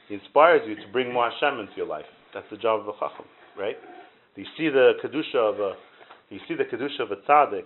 He 0.10 0.16
inspires 0.16 0.62
you 0.68 0.76
to 0.76 0.92
bring 0.92 1.14
more 1.14 1.30
Hashem 1.30 1.60
into 1.60 1.74
your 1.78 1.88
life. 1.88 2.06
That's 2.34 2.48
the 2.50 2.58
job 2.58 2.82
of 2.82 2.88
a 2.88 2.94
Chacham, 2.94 3.26
right? 3.58 3.78
You 4.36 4.46
see 4.58 4.70
the 4.70 4.94
kedusha 5.04 5.36
of 5.36 5.60
a 5.60 5.74
you 6.30 6.40
see 6.48 6.56
the 6.56 6.64
kedusha 6.64 7.02
of 7.02 7.12
a 7.12 7.18
tzaddik. 7.28 7.66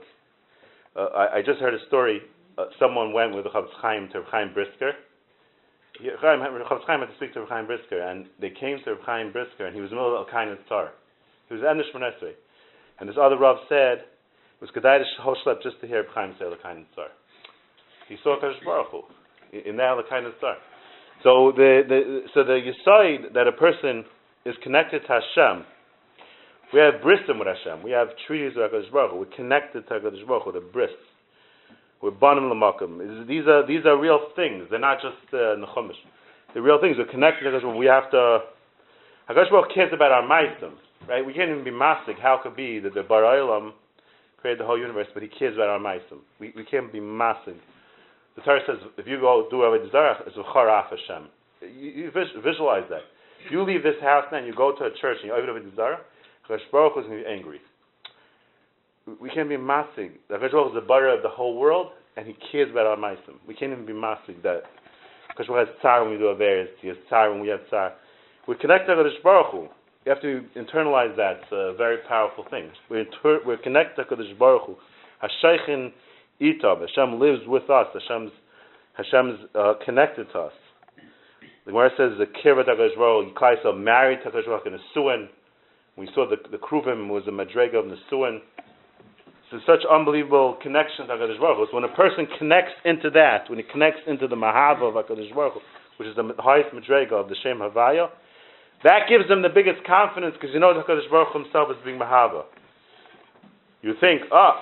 Uh, 0.95 1.09
I, 1.13 1.37
I, 1.37 1.41
just 1.45 1.59
heard 1.59 1.73
a 1.73 1.85
story. 1.87 2.21
Uh, 2.57 2.65
someone 2.79 3.11
went 3.13 3.35
with 3.35 3.43
the 3.43 3.49
Chafetz 3.49 3.75
Chaim 3.81 4.09
to 4.13 4.23
Chaim 4.31 4.53
Brisker 4.53 4.93
Chaim 6.01 6.99
had 6.99 7.07
to 7.07 7.15
speak 7.15 7.33
to 7.33 7.41
Reb 7.41 7.49
Chaim 7.49 7.67
Brisker, 7.67 8.01
and 8.01 8.25
they 8.39 8.49
came 8.49 8.77
to 8.83 8.91
Reb 8.91 9.03
Chaim 9.05 9.31
Brisker, 9.31 9.65
and 9.65 9.75
he 9.75 9.81
was 9.81 9.91
in 9.91 9.97
the 9.97 10.03
middle 10.03 10.21
of 10.21 10.27
of 10.27 10.57
star. 10.65 10.91
He 11.47 11.55
was 11.55 11.63
Endish 11.63 11.91
Monesri. 11.95 12.33
And 12.99 13.09
this 13.09 13.15
other 13.21 13.37
Rav 13.37 13.57
said, 13.69 13.99
it 13.99 14.61
was 14.61 14.69
Kedai 14.75 15.03
Hoshlep 15.21 15.61
just 15.61 15.79
to 15.81 15.87
hear 15.87 16.03
Reb 16.03 16.11
Chaim 16.13 16.35
say 16.39 16.45
of 16.45 16.53
star. 16.59 17.07
He 18.09 18.17
saw 18.23 18.39
Kadosh 18.41 18.63
Baruch 18.63 18.87
Hu 18.91 19.03
in 19.65 19.77
that 19.77 19.97
of 19.97 20.05
star. 20.37 20.57
So 21.23 21.53
the, 21.55 21.81
the 21.87 22.21
so 22.33 22.43
the 22.43 22.59
Yisoid 22.59 23.33
that 23.33 23.47
a 23.47 23.51
person 23.51 24.05
is 24.45 24.55
connected 24.61 25.01
to 25.01 25.07
Hashem, 25.07 25.65
we 26.73 26.79
have 26.79 26.95
bristim 26.95 27.39
with 27.39 27.47
Hashem. 27.47 27.83
We 27.83 27.91
have 27.91 28.09
treaties 28.27 28.53
with 28.55 28.71
Hakadosh 28.71 28.91
Baruch 28.91 29.11
Hu. 29.11 29.17
We're 29.17 29.35
connected 29.35 29.87
to 29.87 29.93
Hakadosh 29.93 30.27
Baruch 30.27 30.43
Hu, 30.43 30.51
the 30.51 30.59
bris. 30.59 30.89
We're 32.01 32.11
banim 32.11 32.49
l'makom. 32.49 33.27
These 33.27 33.47
are 33.47 33.65
these 33.65 33.85
are 33.85 33.99
real 33.99 34.19
things. 34.35 34.67
They're 34.69 34.79
not 34.79 34.97
just 35.01 35.33
uh, 35.33 35.57
nechumish. 35.57 35.97
They're 36.53 36.61
real 36.61 36.79
things. 36.79 36.97
We're 36.97 37.09
connected 37.09 37.51
because 37.51 37.63
we 37.77 37.85
have 37.87 38.11
to. 38.11 38.39
Hakadosh 39.29 39.49
Baruch 39.49 39.73
cares 39.73 39.91
about 39.93 40.11
our 40.11 40.23
meisim, 40.23 40.73
right? 41.07 41.25
We 41.25 41.33
can't 41.33 41.49
even 41.49 41.63
be 41.63 41.71
mastic. 41.71 42.17
How 42.19 42.39
could 42.41 42.55
be 42.55 42.79
that 42.79 42.93
the 42.93 43.01
Barailam 43.01 43.71
created 44.37 44.59
the 44.59 44.65
whole 44.65 44.77
universe, 44.77 45.07
but 45.13 45.23
He 45.23 45.29
cares 45.29 45.55
about 45.55 45.69
our 45.69 45.79
meisim? 45.79 46.19
We 46.39 46.53
we 46.55 46.65
can't 46.65 46.91
be 46.91 46.99
mastic. 46.99 47.55
The 48.35 48.41
Torah 48.41 48.59
says 48.67 48.77
if 48.97 49.07
you 49.07 49.19
go 49.19 49.47
do 49.49 49.63
a 49.63 49.79
desire, 49.79 50.17
it's 50.27 50.35
a 50.35 50.43
charaf 50.53 50.89
Hashem. 50.89 51.29
You, 51.61 51.89
you 51.89 52.11
visualize 52.11 52.83
that. 52.89 53.01
If 53.45 53.51
you 53.51 53.63
leave 53.63 53.83
this 53.83 54.01
house 54.01 54.25
now 54.31 54.39
and 54.39 54.47
you 54.47 54.53
go 54.55 54.75
to 54.75 54.85
a 54.85 54.91
church 54.99 55.17
and 55.21 55.29
you 55.29 55.33
open 55.33 55.49
up 55.49 55.55
a 55.55 55.69
desire, 55.69 55.97
Hakadosh 56.49 56.71
Baruch 56.71 56.97
is 56.97 57.05
going 57.05 57.19
to 57.19 57.23
be 57.23 57.29
angry 57.29 57.59
we 59.21 59.29
can't 59.29 59.49
be 59.49 59.57
masig. 59.57 60.11
The 60.29 60.37
Baruch 60.37 60.69
is 60.69 60.73
the 60.73 60.81
butter 60.81 61.09
of 61.09 61.21
the 61.21 61.29
whole 61.29 61.57
world, 61.57 61.91
and 62.17 62.25
He 62.25 62.35
cares 62.51 62.71
about 62.71 62.87
our 62.87 62.97
meisim. 62.97 63.37
We 63.47 63.53
can't 63.53 63.71
even 63.71 63.85
be 63.85 63.93
masig 63.93 64.41
that. 64.43 64.63
Because 65.29 65.49
we 65.49 65.55
have 65.55 65.67
tsar 65.81 66.03
when 66.03 66.13
we 66.13 66.17
do 66.17 66.27
a 66.27 66.35
various. 66.35 66.69
He 66.81 66.87
has 66.87 66.97
tsar 67.07 67.31
when 67.31 67.41
we 67.41 67.49
have 67.49 67.59
tsar. 67.69 67.93
We 68.47 68.55
connect 68.55 68.87
to 68.87 68.93
Hakadosh 68.93 69.21
Baruch 69.23 69.51
Hu. 69.51 69.67
You 70.05 70.11
have 70.11 70.21
to 70.21 70.43
internalize 70.55 71.15
that. 71.17 71.41
It's 71.41 71.51
a 71.51 71.73
very 71.77 71.97
powerful 72.07 72.45
thing. 72.49 72.69
We're, 72.89 72.99
inter- 73.01 73.41
we're 73.45 73.57
connected 73.57 74.03
to 74.03 74.15
Hakadosh 74.15 74.37
Baruch 74.39 74.63
Hu. 74.65 74.75
Itav. 76.41 76.81
Hashem 76.81 77.19
lives 77.19 77.41
with 77.47 77.69
us. 77.69 77.87
Hashem's 77.93 78.31
Hashem's 78.97 79.39
uh, 79.55 79.73
connected 79.85 80.27
to 80.33 80.39
us. 80.39 80.53
The 81.65 81.71
Gemara 81.71 81.89
says 81.97 82.11
the 82.19 82.25
kirvat 82.25 82.67
Hakadosh 82.67 82.95
Baruch 82.95 83.33
Hu. 83.33 83.33
Yiklai 83.33 83.77
married 83.83 84.19
Hu 84.23 84.29
in 84.65 84.73
a 84.75 84.77
suin 84.93 85.29
We 85.97 86.07
saw 86.13 86.29
the 86.29 86.37
the 86.51 86.57
Kruvim 86.57 87.09
was 87.09 87.23
a 87.27 87.31
Madrega 87.31 87.79
of 87.79 87.85
Nesuin. 87.85 88.39
So 89.51 89.59
such 89.65 89.81
unbelievable 89.89 90.57
connection 90.61 91.07
to 91.07 91.13
HaKadosh 91.13 91.39
Baruch. 91.39 91.69
So 91.69 91.75
when 91.75 91.83
a 91.83 91.95
person 91.95 92.27
connects 92.37 92.73
into 92.83 93.09
that, 93.11 93.49
when 93.49 93.57
he 93.57 93.65
connects 93.65 94.01
into 94.07 94.27
the 94.27 94.35
Mahava 94.35 94.89
of 94.89 94.93
HaKadosh 94.93 95.33
Baruch 95.33 95.61
which 95.97 96.09
is 96.09 96.15
the 96.15 96.33
highest 96.39 96.75
Madrega 96.75 97.13
of 97.13 97.29
the 97.29 97.35
Shem 97.41 97.59
Havaya, 97.59 98.09
that 98.83 99.07
gives 99.07 99.27
them 99.29 99.41
the 99.41 99.49
biggest 99.49 99.85
confidence 99.87 100.35
because 100.39 100.53
you 100.53 100.59
know 100.59 100.73
HaKadosh 100.73 101.09
Baruch 101.09 101.33
himself 101.33 101.69
is 101.71 101.77
being 101.83 101.97
Mahava. 101.97 102.43
You 103.81 103.93
think, 104.01 104.21
oh, 104.31 104.59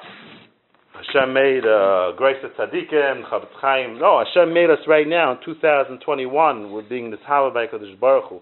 Hashem 0.94 1.34
made 1.34 1.66
uh, 1.66 2.14
Grace 2.18 2.38
of 2.44 2.52
Tzaddikim, 2.52 3.26
Chavetz 3.26 3.50
Chaim. 3.60 3.98
No, 3.98 4.24
Hashem 4.24 4.54
made 4.54 4.70
us 4.70 4.78
right 4.88 5.08
now 5.08 5.32
in 5.32 5.38
2021. 5.44 6.72
We're 6.72 6.88
being 6.88 7.10
this 7.10 7.20
by 7.28 7.66
HaKadosh 7.66 8.00
Baruch 8.00 8.30
Hu. 8.30 8.40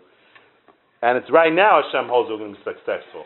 And 1.02 1.18
it's 1.18 1.32
right 1.32 1.54
now 1.54 1.82
Hashem 1.82 2.10
holds 2.10 2.30
we're 2.30 2.38
going 2.38 2.54
to 2.54 2.60
be 2.60 2.64
successful. 2.64 3.24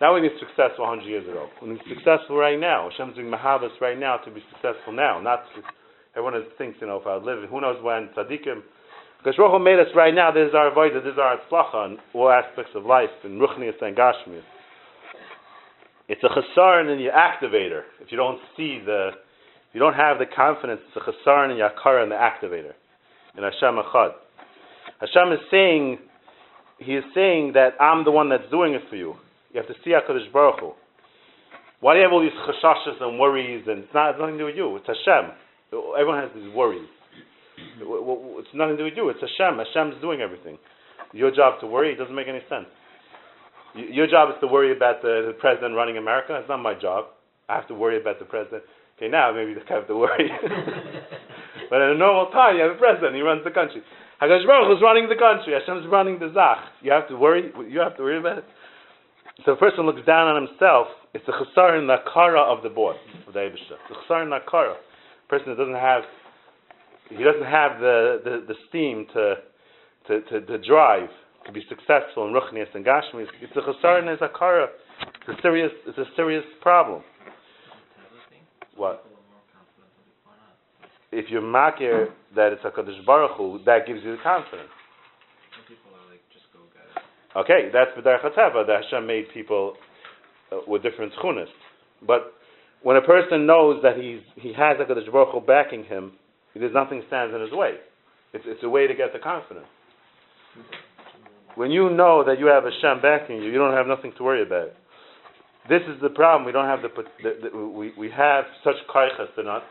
Now 0.00 0.14
we 0.14 0.20
need 0.20 0.32
successful 0.42 0.84
100 0.84 1.06
years 1.06 1.24
ago. 1.28 1.48
We 1.62 1.70
need 1.70 1.80
successful 1.88 2.36
right 2.36 2.58
now. 2.58 2.90
Hashem's 2.90 3.14
doing 3.14 3.30
mahabas 3.30 3.72
right 3.80 3.98
now 3.98 4.18
to 4.18 4.30
be 4.30 4.42
successful 4.52 4.92
now. 4.92 5.22
Not 5.22 5.44
everyone 6.16 6.34
thinks, 6.58 6.78
you 6.80 6.88
know, 6.88 6.98
if 6.98 7.06
I 7.06 7.16
live, 7.16 7.48
who 7.48 7.60
knows 7.60 7.80
when 7.82 8.10
tzaddikim. 8.18 8.60
Because 9.22 9.38
Baruch 9.38 9.62
made 9.62 9.78
us 9.78 9.88
right 9.94 10.12
now. 10.12 10.32
This 10.32 10.48
is 10.50 10.54
our 10.54 10.74
avodah. 10.74 11.02
This 11.02 11.14
is 11.14 11.18
our 11.22 11.38
tzlacha 11.48 11.94
in 11.94 11.98
all 12.12 12.28
aspects 12.28 12.72
of 12.74 12.84
life 12.84 13.14
in 13.24 13.38
ruchnius 13.38 13.80
and 13.80 13.96
gashmius. 13.96 14.44
It's 16.08 16.22
a 16.22 16.28
chesaron 16.28 16.92
in 16.92 17.00
your 17.00 17.12
activator. 17.12 17.82
If 18.00 18.12
you 18.12 18.16
don't 18.16 18.38
see 18.56 18.80
the, 18.84 19.10
if 19.68 19.74
you 19.74 19.80
don't 19.80 19.94
have 19.94 20.18
the 20.18 20.26
confidence, 20.26 20.80
it's 20.86 20.96
a 20.96 21.28
chesaron 21.28 21.50
in 21.50 21.56
your 21.58 21.70
akara 21.70 22.02
in 22.04 22.08
the 22.08 22.14
activator. 22.14 22.72
In 23.36 23.42
Hashem 23.42 23.76
Echad. 23.76 24.12
Hashem 25.00 25.32
is 25.32 25.40
saying, 25.50 25.98
He 26.78 26.94
is 26.94 27.04
saying 27.14 27.52
that 27.54 27.74
I'm 27.80 28.04
the 28.04 28.12
one 28.12 28.28
that's 28.28 28.48
doing 28.50 28.74
it 28.74 28.82
for 28.88 28.96
you. 28.96 29.14
You 29.52 29.60
have 29.60 29.66
to 29.66 29.74
see 29.84 29.90
HaKadosh 29.90 30.32
Baruch 30.32 30.60
Hu. 30.60 30.72
Why 31.80 31.94
do 31.94 31.98
you 31.98 32.04
have 32.04 32.12
all 32.12 32.22
these 32.22 32.30
chashashas 32.32 33.02
and 33.02 33.18
worries? 33.18 33.64
And 33.66 33.84
it's, 33.84 33.92
not, 33.92 34.10
it's 34.10 34.20
nothing 34.20 34.38
to 34.38 34.38
do 34.38 34.46
with 34.46 34.56
you. 34.56 34.76
It's 34.76 34.86
Hashem. 34.86 35.32
Everyone 35.72 36.22
has 36.22 36.30
these 36.34 36.52
worries. 36.54 36.88
It's 37.58 38.48
nothing 38.54 38.76
to 38.76 38.78
do 38.78 38.84
with 38.84 38.94
you. 38.96 39.08
It's 39.10 39.20
Hashem. 39.20 39.58
Hashem's 39.58 40.00
doing 40.00 40.20
everything. 40.20 40.56
Your 41.12 41.34
job 41.34 41.60
to 41.60 41.66
worry, 41.66 41.92
it 41.92 41.98
doesn't 41.98 42.14
make 42.14 42.28
any 42.28 42.40
sense. 42.48 42.66
Your 43.76 44.06
job 44.06 44.30
is 44.30 44.36
to 44.40 44.46
worry 44.46 44.74
about 44.74 45.02
the, 45.02 45.28
the 45.28 45.34
president 45.38 45.74
running 45.74 45.96
America. 45.96 46.36
It's 46.40 46.48
not 46.48 46.58
my 46.58 46.74
job. 46.74 47.06
I 47.48 47.54
have 47.56 47.68
to 47.68 47.74
worry 47.74 48.00
about 48.00 48.18
the 48.18 48.24
president. 48.24 48.64
Okay, 48.96 49.08
now 49.08 49.32
maybe 49.32 49.52
you 49.52 49.60
have 49.68 49.86
to 49.86 49.96
worry. 49.96 50.30
but 51.70 51.82
in 51.82 51.90
a 51.90 51.98
normal 51.98 52.32
time, 52.32 52.56
you 52.56 52.62
have 52.62 52.72
a 52.72 52.78
president. 52.78 53.14
He 53.14 53.20
runs 53.20 53.44
the 53.44 53.50
country. 53.50 53.82
Hakadosh 54.20 54.46
Baruch 54.46 54.76
is 54.76 54.82
running 54.82 55.08
the 55.08 55.20
country. 55.20 55.52
Hashem's 55.52 55.86
running 55.92 56.18
the 56.18 56.32
Zach. 56.32 56.72
You 56.80 56.90
have 56.92 57.06
to 57.08 57.16
worry. 57.16 57.52
You 57.68 57.80
have 57.80 57.96
to 57.98 58.02
worry 58.02 58.18
about 58.18 58.38
it. 58.38 58.44
So 59.44 59.52
a 59.52 59.56
person 59.56 59.84
looks 59.84 60.00
down 60.06 60.28
on 60.28 60.48
himself. 60.48 60.88
It's 61.12 61.28
a 61.28 61.32
chasar 61.32 61.78
in 61.78 61.86
the 61.86 62.00
kara 62.12 62.40
of 62.40 62.62
the 62.62 62.70
boss 62.70 62.96
of 63.28 63.34
the 63.34 63.40
Eivisha. 63.40 63.76
It's 63.76 63.92
a 63.92 64.12
chasar 64.12 64.24
in 64.24 64.30
the 64.30 64.38
kara. 64.50 64.72
A 64.72 65.28
person 65.28 65.48
that 65.50 65.58
doesn't 65.58 65.74
have 65.76 66.02
he 67.10 67.22
doesn't 67.22 67.46
have 67.46 67.78
the, 67.80 68.20
the, 68.24 68.44
the 68.48 68.54
steam 68.68 69.06
to, 69.14 69.34
to, 70.08 70.20
to, 70.22 70.40
to 70.40 70.58
drive 70.58 71.08
to 71.46 71.52
be 71.52 71.62
successful 71.68 72.26
in 72.26 72.34
Ruchnias 72.34 72.74
and 72.74 72.84
Gashmis, 72.84 73.26
it's 73.40 73.52
a 73.56 73.60
chasar 73.60 74.00
and 74.00 74.08
a 74.08 74.28
kara. 74.36 74.68
It's 75.28 75.38
a 75.38 75.42
serious, 75.42 75.70
it's 75.86 75.98
a 75.98 76.04
serious 76.16 76.44
problem. 76.60 77.02
What? 78.76 79.04
If 81.12 81.30
you're 81.30 81.40
makir 81.40 82.08
that 82.34 82.52
it's 82.52 82.62
a 82.64 82.70
Kadosh 82.70 83.04
Baruch 83.06 83.36
Hu, 83.36 83.60
that 83.64 83.86
gives 83.86 84.02
you 84.02 84.16
the 84.16 84.22
confidence. 84.22 84.68
Some 85.54 85.64
people 85.66 85.92
are 85.94 86.10
like, 86.10 86.20
okay, 87.44 87.70
that's 87.72 87.90
the 87.96 88.02
Derech 88.02 88.66
that 88.66 88.82
Hashem 88.82 89.06
made 89.06 89.26
people 89.32 89.74
uh, 90.52 90.58
with 90.66 90.82
different 90.82 91.12
chunas. 91.22 91.46
But 92.06 92.34
when 92.82 92.96
a 92.96 93.02
person 93.02 93.46
knows 93.46 93.82
that 93.82 93.96
he's, 93.96 94.20
he 94.36 94.52
has 94.52 94.76
a 94.80 94.84
Kadosh 94.84 95.10
Baruch 95.10 95.32
Hu 95.32 95.40
backing 95.40 95.84
him, 95.84 96.12
there's 96.54 96.74
nothing 96.74 97.02
stands 97.06 97.34
in 97.34 97.40
his 97.40 97.52
way. 97.52 97.74
It's, 98.32 98.44
it's 98.46 98.62
a 98.62 98.68
way 98.68 98.86
to 98.86 98.94
get 98.94 99.12
the 99.12 99.18
confidence. 99.18 99.66
When 101.56 101.70
you 101.70 101.88
know 101.88 102.22
that 102.24 102.38
you 102.38 102.46
have 102.46 102.64
a 102.64 102.70
Hashem 102.70 103.00
backing 103.00 103.40
you, 103.40 103.50
you 103.50 103.58
don't 103.58 103.74
have 103.74 103.86
nothing 103.86 104.12
to 104.18 104.22
worry 104.22 104.42
about. 104.42 104.76
This 105.68 105.82
is 105.88 106.00
the 106.00 106.10
problem. 106.10 106.44
We 106.44 106.52
don't 106.52 106.68
have 106.68 106.80
the, 106.82 106.92
the, 107.24 107.48
the 107.50 107.56
we, 107.56 107.92
we 107.98 108.10
have 108.10 108.44
such 108.62 108.76
kaichas 108.94 109.32
in 109.40 109.48
us. 109.48 109.62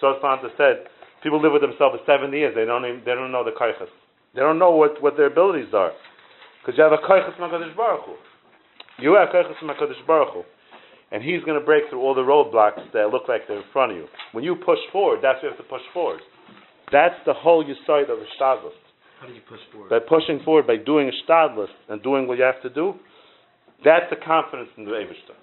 So 0.00 0.16
Fanta 0.24 0.48
said, 0.56 0.88
people 1.22 1.40
live 1.40 1.52
with 1.52 1.62
themselves 1.62 2.00
for 2.00 2.02
70 2.08 2.36
years. 2.36 2.54
They 2.56 2.64
don't 2.64 2.84
even, 2.84 3.00
they 3.04 3.12
don't 3.12 3.30
know 3.30 3.44
the 3.44 3.52
kaichas. 3.52 3.92
They 4.34 4.40
don't 4.40 4.58
know 4.58 4.72
what, 4.72 5.00
what 5.02 5.16
their 5.16 5.26
abilities 5.26 5.72
are. 5.72 5.92
Because 6.64 6.76
you 6.76 6.82
have 6.82 6.92
a 6.92 7.04
kaichas 7.04 7.36
Makadosh 7.38 7.76
Baruch 7.76 8.04
Hu. 8.06 8.16
You 8.98 9.14
have 9.14 9.28
kaichas 9.28 9.60
Makadosh 9.62 10.04
Baruch 10.06 10.32
Hu. 10.32 10.42
And 11.12 11.22
he's 11.22 11.44
going 11.44 11.60
to 11.60 11.64
break 11.64 11.84
through 11.90 12.00
all 12.00 12.14
the 12.14 12.22
roadblocks 12.22 12.80
that 12.92 13.10
look 13.12 13.28
like 13.28 13.42
they're 13.46 13.58
in 13.58 13.70
front 13.72 13.92
of 13.92 13.98
you. 13.98 14.06
When 14.32 14.42
you 14.42 14.56
push 14.56 14.80
forward, 14.90 15.20
that's 15.22 15.36
what 15.36 15.44
you 15.44 15.48
have 15.50 15.58
to 15.58 15.70
push 15.70 15.84
forward. 15.94 16.20
That's 16.90 17.14
the 17.26 17.34
whole 17.34 17.62
side 17.86 18.10
of 18.10 18.18
Ishtadlus. 18.18 18.74
How 19.20 19.26
do 19.26 19.32
you 19.32 19.40
push 19.48 19.60
forward? 19.72 19.90
By 19.90 19.98
pushing 20.00 20.40
forward, 20.44 20.66
by 20.66 20.76
doing 20.76 21.08
a 21.08 21.14
stadless 21.24 21.72
and 21.88 22.02
doing 22.02 22.26
what 22.26 22.38
you 22.38 22.44
have 22.44 22.60
to 22.62 22.70
do, 22.70 22.94
that's 23.84 24.06
the 24.10 24.16
confidence 24.16 24.68
in 24.76 24.84
the 24.84 24.92
Eivishter. 24.92 25.36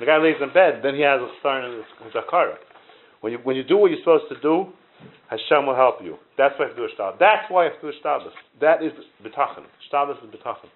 The 0.00 0.06
guy 0.06 0.18
lays 0.18 0.36
in 0.40 0.52
bed, 0.52 0.80
then 0.82 0.94
he 0.94 1.02
has 1.02 1.20
a 1.20 1.28
star 1.40 1.64
in 1.64 1.82
his 2.04 2.14
akara. 2.14 2.54
When 3.20 3.32
you, 3.32 3.38
when 3.42 3.56
you 3.56 3.64
do 3.64 3.76
what 3.76 3.90
you're 3.90 4.00
supposed 4.00 4.30
to 4.30 4.40
do, 4.40 4.70
Hashem 5.30 5.66
will 5.66 5.74
help 5.74 5.96
you. 6.02 6.16
That's 6.36 6.54
why 6.58 6.66
you 6.66 6.70
have 6.70 6.76
to 6.76 6.86
do 6.86 6.88
a 6.88 6.94
stadless. 6.94 7.18
That's 7.18 7.46
why 7.50 7.66
you 7.66 7.70
have 7.72 7.80
to 7.80 7.90
do 7.90 7.92
a 7.92 8.00
stadless. 8.00 8.36
That 8.60 8.82
is 8.82 8.92
betachin. 9.24 9.66
Stadless 9.90 10.22
is 10.22 10.30
betachin. 10.30 10.70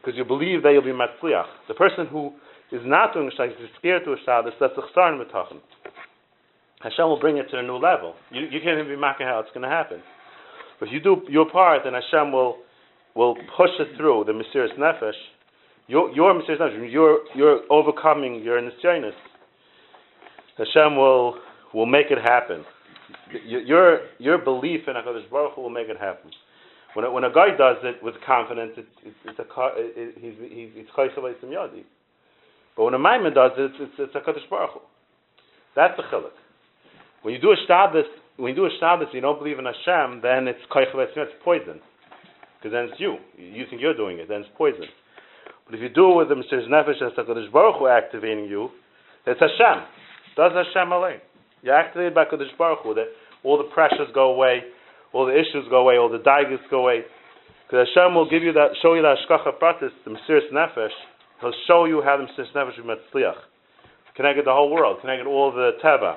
Because 0.00 0.16
you 0.16 0.24
believe 0.24 0.62
that 0.62 0.72
you'll 0.72 0.82
be 0.82 0.96
matzliach. 0.96 1.68
The 1.68 1.74
person 1.74 2.06
who 2.06 2.32
is 2.72 2.80
not 2.84 3.12
doing 3.12 3.28
a 3.28 3.34
stadless, 3.36 3.60
is 3.60 3.70
scared 3.78 4.04
to 4.04 4.12
a 4.12 4.16
stadless, 4.26 4.56
that's 4.60 4.74
a 4.76 4.98
chsar 4.98 5.12
in 5.12 5.24
betachin. 5.24 5.60
Hashem 6.80 7.04
will 7.04 7.20
bring 7.20 7.36
it 7.36 7.50
to 7.50 7.58
a 7.58 7.62
new 7.62 7.76
level. 7.76 8.14
You, 8.30 8.42
you 8.42 8.60
can't 8.62 8.78
even 8.78 8.88
be 8.88 8.96
making 9.00 9.26
how 9.26 9.40
it's 9.40 9.50
going 9.52 9.62
to 9.62 9.68
happen. 9.68 10.00
But 10.78 10.88
if 10.88 10.94
you 10.94 11.00
do 11.00 11.22
your 11.28 11.50
part, 11.50 11.82
then 11.84 11.94
Hashem 11.94 12.32
will 12.32 12.56
will 13.14 13.34
push 13.56 13.70
it 13.80 13.96
through 13.96 14.24
the 14.26 14.32
Mesiris 14.32 14.76
Nefesh. 14.78 15.12
Your 15.86 16.10
your 16.14 16.34
Mesiris 16.34 16.60
Nefesh, 16.60 16.92
you're 16.92 17.20
you're 17.34 17.60
overcoming 17.70 18.42
your 18.42 18.60
nisyanis. 18.60 19.12
Hashem 20.56 20.96
will 20.96 21.36
will 21.74 21.86
make 21.86 22.06
it 22.10 22.18
happen. 22.18 22.64
Your 23.44 24.00
your 24.18 24.38
belief 24.38 24.82
in 24.86 24.94
Hakadosh 24.94 25.28
Baruch 25.30 25.54
Hu 25.54 25.62
will 25.62 25.70
make 25.70 25.88
it 25.88 25.98
happen. 25.98 26.30
When 26.94 27.04
a, 27.04 27.12
when 27.12 27.24
a 27.24 27.32
guy 27.32 27.48
does 27.56 27.76
it 27.82 28.02
with 28.02 28.14
confidence, 28.26 28.72
it's 28.76 28.88
it's, 29.04 29.16
it's 29.24 29.38
a 29.38 29.44
it, 29.76 30.14
he's 30.16 30.34
he's 30.50 30.70
it's 30.76 31.44
yadi. 31.44 31.84
But 32.76 32.84
when 32.84 32.94
a 32.94 32.98
maimon 32.98 33.34
does 33.34 33.52
it, 33.58 33.72
it's 33.72 33.92
it's, 33.98 34.14
it's 34.14 34.14
Hakadosh 34.14 34.48
Baruch 34.48 34.70
Hu. 34.74 34.80
That's 35.74 35.96
the 35.96 36.04
chiluk. 36.04 36.30
When 37.22 37.34
you 37.34 37.40
do 37.40 37.50
a 37.50 37.56
shtadlis 37.68 38.04
when 38.38 38.54
you 38.54 38.56
do 38.56 38.66
a 38.66 38.70
Shabbos, 38.78 39.08
you 39.12 39.20
don't 39.20 39.38
believe 39.38 39.58
in 39.58 39.66
Hashem, 39.66 40.22
then 40.22 40.46
it's 40.46 40.62
it's 40.70 41.32
poison. 41.44 41.82
Because 42.56 42.72
then 42.72 42.88
it's 42.90 42.98
you. 42.98 43.18
You 43.36 43.66
think 43.68 43.82
you're 43.82 43.98
doing 43.98 44.18
it, 44.18 44.28
then 44.28 44.40
it's 44.42 44.50
poison. 44.56 44.86
But 45.66 45.74
if 45.74 45.82
you 45.82 45.90
do 45.90 46.12
it 46.12 46.16
with 46.16 46.28
the 46.30 46.38
Mesiris 46.38 46.70
Nefesh 46.70 47.02
and 47.02 47.12
HaKadosh 47.12 47.52
Baruch 47.52 47.76
Hu 47.78 47.88
activating 47.88 48.46
you, 48.46 48.70
it's 49.26 49.40
Hashem. 49.40 49.84
Does 50.36 50.52
Hashem 50.54 50.92
alone. 50.92 51.18
You're 51.62 51.74
activated 51.74 52.14
by 52.14 52.24
Kadosh 52.24 52.56
Baruch 52.56 52.78
Hu, 52.84 52.94
that 52.94 53.10
all 53.42 53.58
the 53.58 53.68
pressures 53.74 54.08
go 54.14 54.30
away, 54.30 54.62
all 55.12 55.26
the 55.26 55.34
issues 55.34 55.66
go 55.68 55.82
away, 55.82 55.98
all 55.98 56.08
the 56.08 56.22
daigas 56.22 56.62
go 56.70 56.86
away. 56.86 57.02
Because 57.66 57.88
Hashem 57.90 58.14
will 58.14 58.30
give 58.30 58.44
you 58.44 58.52
that, 58.52 58.70
show 58.80 58.94
you 58.94 59.02
that 59.02 59.18
Ashkacha 59.18 59.58
Pratis, 59.58 59.90
the 60.04 60.12
Mesiris 60.12 60.46
Nefesh, 60.54 60.94
He'll 61.40 61.52
show 61.66 61.84
you 61.84 62.02
how 62.02 62.16
the 62.16 62.24
Mesiris 62.24 62.54
Nefesh 62.54 62.78
will 62.78 62.96
be 63.12 63.24
Connected 64.14 64.46
the 64.46 64.52
whole 64.52 64.70
world, 64.70 65.00
connected 65.00 65.26
all 65.26 65.52
the 65.52 65.72
Teva 65.82 66.16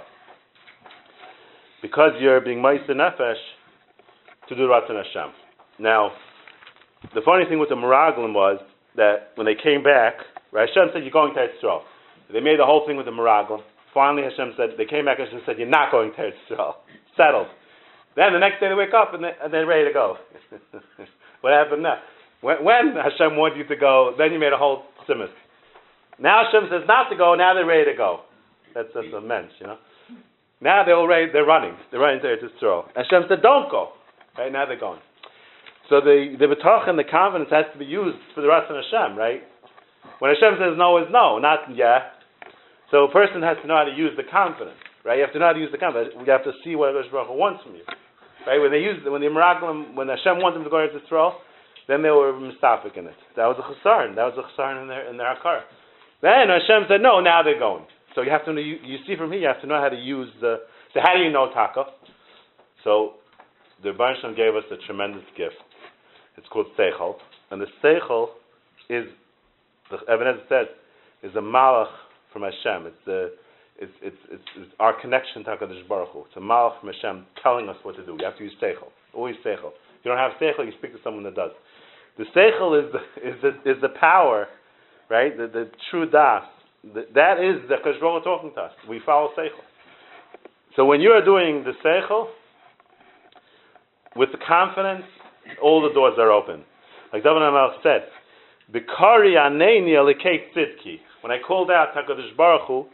because 1.82 2.12
you're 2.20 2.42
being 2.42 2.60
Mesiris 2.60 2.90
Nefesh 2.90 3.42
to 4.50 4.56
do 4.56 4.68
Ratzon 4.68 4.98
Hashem. 4.98 5.34
Now, 5.80 6.12
the 7.16 7.22
funny 7.26 7.46
thing 7.50 7.60
with 7.60 7.70
the 7.70 7.76
Meraglim 7.76 8.34
was 8.34 8.60
that 8.96 9.32
when 9.36 9.46
they 9.46 9.56
came 9.56 9.84
back, 9.84 10.14
right, 10.52 10.70
Hashem 10.70 10.90
said, 10.94 11.04
You're 11.04 11.12
going 11.12 11.34
to 11.34 11.40
Eretz 11.40 11.82
They 12.32 12.40
made 12.40 12.60
the 12.60 12.66
whole 12.66 12.86
thing 12.86 12.98
with 12.98 13.06
the 13.06 13.12
Meraglim. 13.12 13.62
Finally, 13.94 14.24
Hashem 14.24 14.54
said, 14.58 14.78
They 14.78 14.86
came 14.86 15.06
back 15.06 15.20
and 15.20 15.28
Hashem 15.28 15.42
said, 15.46 15.58
You're 15.58 15.70
not 15.70 15.92
going 15.92 16.12
to 16.12 16.18
Eretz 16.18 16.74
Settled. 17.18 17.48
Then 18.16 18.34
the 18.34 18.40
next 18.40 18.60
day 18.60 18.68
they 18.68 18.76
wake 18.76 18.94
up 18.94 19.14
and, 19.14 19.24
they, 19.24 19.34
they're 19.50 19.66
ready 19.66 19.88
to 19.88 19.94
go. 19.94 20.18
what 21.42 21.54
happened 21.54 21.84
now? 21.84 22.00
When, 22.42 22.64
when, 22.64 22.96
Hashem 22.96 23.38
wanted 23.38 23.58
you 23.58 23.66
to 23.66 23.76
go, 23.76 24.14
then 24.18 24.34
you 24.34 24.40
made 24.40 24.54
a 24.54 24.58
whole 24.58 24.84
simus. 25.08 25.32
Now 26.20 26.44
Hashem 26.46 26.70
says 26.70 26.84
not 26.88 27.10
to 27.10 27.16
go, 27.16 27.36
now 27.36 27.54
they're 27.54 27.66
ready 27.66 27.90
to 27.92 27.98
go. 27.98 28.22
That's, 28.76 28.90
that's 28.94 29.08
mensch, 29.24 29.52
you 29.60 29.68
know. 29.68 29.78
Now 30.62 30.86
they're 30.86 30.96
already 30.96 31.32
they're 31.34 31.46
running. 31.46 31.76
They're 31.90 32.00
running 32.00 32.22
to 32.22 32.28
Eretz 32.28 32.46
Yisrael. 32.46 32.86
Hashem 32.96 33.26
said, 33.28 33.42
"Don't 33.42 33.70
go." 33.70 33.98
Right 34.38 34.52
now 34.52 34.66
they're 34.66 34.80
going. 34.80 35.02
So 35.90 36.00
the 36.00 36.38
the 36.40 36.46
betach 36.46 36.88
and 36.88 36.98
the 36.98 37.04
confidence 37.04 37.50
has 37.52 37.66
to 37.74 37.80
be 37.80 37.86
used 37.86 38.18
for 38.36 38.42
the 38.42 38.48
rest 38.48 38.70
of 38.70 38.78
Hashem, 38.78 39.18
right? 39.18 39.42
When 40.20 40.34
Hashem 40.34 40.62
says 40.62 40.78
no 40.78 40.98
is 41.02 41.10
no, 41.10 41.40
not 41.40 41.66
yeah. 41.74 42.14
So 42.92 43.06
a 43.06 43.12
person 43.12 43.42
has 43.42 43.58
to 43.62 43.68
know 43.68 43.78
how 43.78 43.86
to 43.86 43.96
use 43.96 44.14
the 44.16 44.24
confidence, 44.30 44.78
right? 45.04 45.18
You 45.18 45.26
have 45.26 45.34
to 45.34 45.40
know 45.40 45.50
how 45.50 45.58
to 45.58 45.60
use 45.60 45.72
the 45.72 45.82
confidence. 45.82 46.14
You 46.14 46.32
have 46.32 46.46
to 46.46 46.54
see 46.64 46.76
what 46.76 46.94
Hashem 46.94 47.12
wants 47.12 47.64
from 47.64 47.76
you, 47.76 47.84
right? 48.46 48.62
When 48.62 48.70
they 48.70 48.86
use 48.86 49.02
when 49.04 49.22
the 49.22 49.34
Meraglim, 49.34 49.96
when 49.96 50.08
Hashem 50.08 50.38
wants 50.38 50.56
them 50.56 50.64
to 50.64 50.70
go 50.70 50.86
to 50.86 50.94
Israel, 50.94 51.42
then 51.88 52.04
they 52.04 52.14
were 52.14 52.34
mistafik 52.38 52.96
in 52.98 53.08
it. 53.10 53.18
That 53.36 53.50
was 53.50 53.58
a 53.58 53.66
chasarn. 53.66 54.16
That 54.16 54.30
was 54.30 54.38
a 54.38 54.46
chasarn 54.46 54.82
in 54.82 54.88
their 54.88 55.10
in 55.10 55.18
their 55.18 55.34
akar. 55.34 55.66
Then 56.22 56.54
Hashem 56.54 56.86
said, 56.88 57.02
no, 57.02 57.20
now 57.20 57.42
they're 57.42 57.58
going. 57.58 57.86
So 58.16 58.22
you 58.22 58.30
have 58.30 58.46
to 58.46 58.54
know, 58.54 58.62
you, 58.62 58.78
you 58.84 58.98
see 59.08 59.16
from 59.16 59.32
here, 59.32 59.42
you 59.42 59.48
have 59.48 59.62
to 59.62 59.68
know 59.68 59.80
how 59.80 59.90
to 59.90 59.96
use 59.96 60.30
the, 60.42 60.58
so 60.94 61.00
how 61.02 61.16
do 61.16 61.24
you 61.24 61.32
know 61.32 61.50
taka? 61.54 61.86
So 62.84 63.14
the 63.84 63.90
Rebbeinu 63.90 64.36
gave 64.36 64.56
us 64.56 64.64
a 64.72 64.78
tremendous 64.86 65.24
gift. 65.38 65.56
It's 66.38 66.48
called 66.50 66.68
seichel, 66.78 67.16
and 67.52 67.62
the 67.62 67.68
seichel 67.84 68.28
is 68.90 69.06
the 69.90 69.98
Ibn 70.14 70.28
Ezra 70.28 70.44
says 70.50 70.68
is 71.24 71.36
a 71.36 71.40
malach 71.40 71.92
from 72.32 72.44
Hashem. 72.44 72.88
It's 72.88 72.96
the 73.06 73.34
it's, 73.78 73.92
it's, 74.02 74.18
it's, 74.32 74.44
it's 74.58 74.72
our 74.80 75.00
connection 75.02 75.44
to 75.44 75.50
Hakadosh 75.52 75.88
Baruch 75.88 76.10
Hu. 76.10 76.20
It's 76.22 76.38
a 76.38 76.40
malach 76.40 76.80
from 76.80 76.92
Hashem 76.94 77.26
telling 77.42 77.68
us 77.68 77.76
what 77.84 77.96
to 77.96 78.06
do. 78.06 78.16
You 78.20 78.26
have 78.26 78.38
to 78.38 78.44
use 78.44 78.54
seichel. 78.62 78.90
Always 79.14 79.36
seichel. 79.46 79.74
If 79.74 80.06
you 80.06 80.12
don't 80.12 80.18
have 80.18 80.32
seichel, 80.42 80.66
you 80.66 80.72
speak 80.78 80.94
to 80.94 81.00
someone 81.04 81.24
that 81.24 81.36
does. 81.36 81.52
The 82.18 82.26
seichel 82.36 82.86
is 82.86 82.94
the, 82.94 83.28
is 83.28 83.36
the, 83.42 83.72
is 83.72 83.82
the 83.82 83.90
power, 84.00 84.48
right? 85.10 85.36
The, 85.36 85.48
the 85.48 85.72
true 85.90 86.10
das. 86.10 86.44
That 86.84 87.38
is 87.40 87.62
the 87.70 87.78
Hu 87.84 88.22
talking 88.24 88.52
to 88.56 88.62
us. 88.62 88.72
We 88.90 89.02
follow 89.06 89.30
seichel. 89.38 89.62
So 90.76 90.86
when 90.86 91.02
you 91.02 91.12
are 91.12 91.24
doing 91.24 91.64
the 91.64 91.74
seichel, 91.86 92.28
with 94.16 94.32
the 94.32 94.40
confidence, 94.46 95.06
all 95.62 95.82
the 95.82 95.94
doors 95.94 96.16
are 96.18 96.32
open. 96.32 96.64
Like 97.14 97.24
David 97.24 97.44
Amal 97.44 97.76
said, 97.84 98.08
Bikari 98.74 99.36
aneni 99.36 99.92
alikate 99.92 100.52
tzidki. 100.56 101.00
When 101.22 101.32
I 101.32 101.38
called 101.46 101.70
out 101.70 101.90
Hakadosh 101.96 102.36
Baruch 102.36 102.68
Hu, 102.68 102.86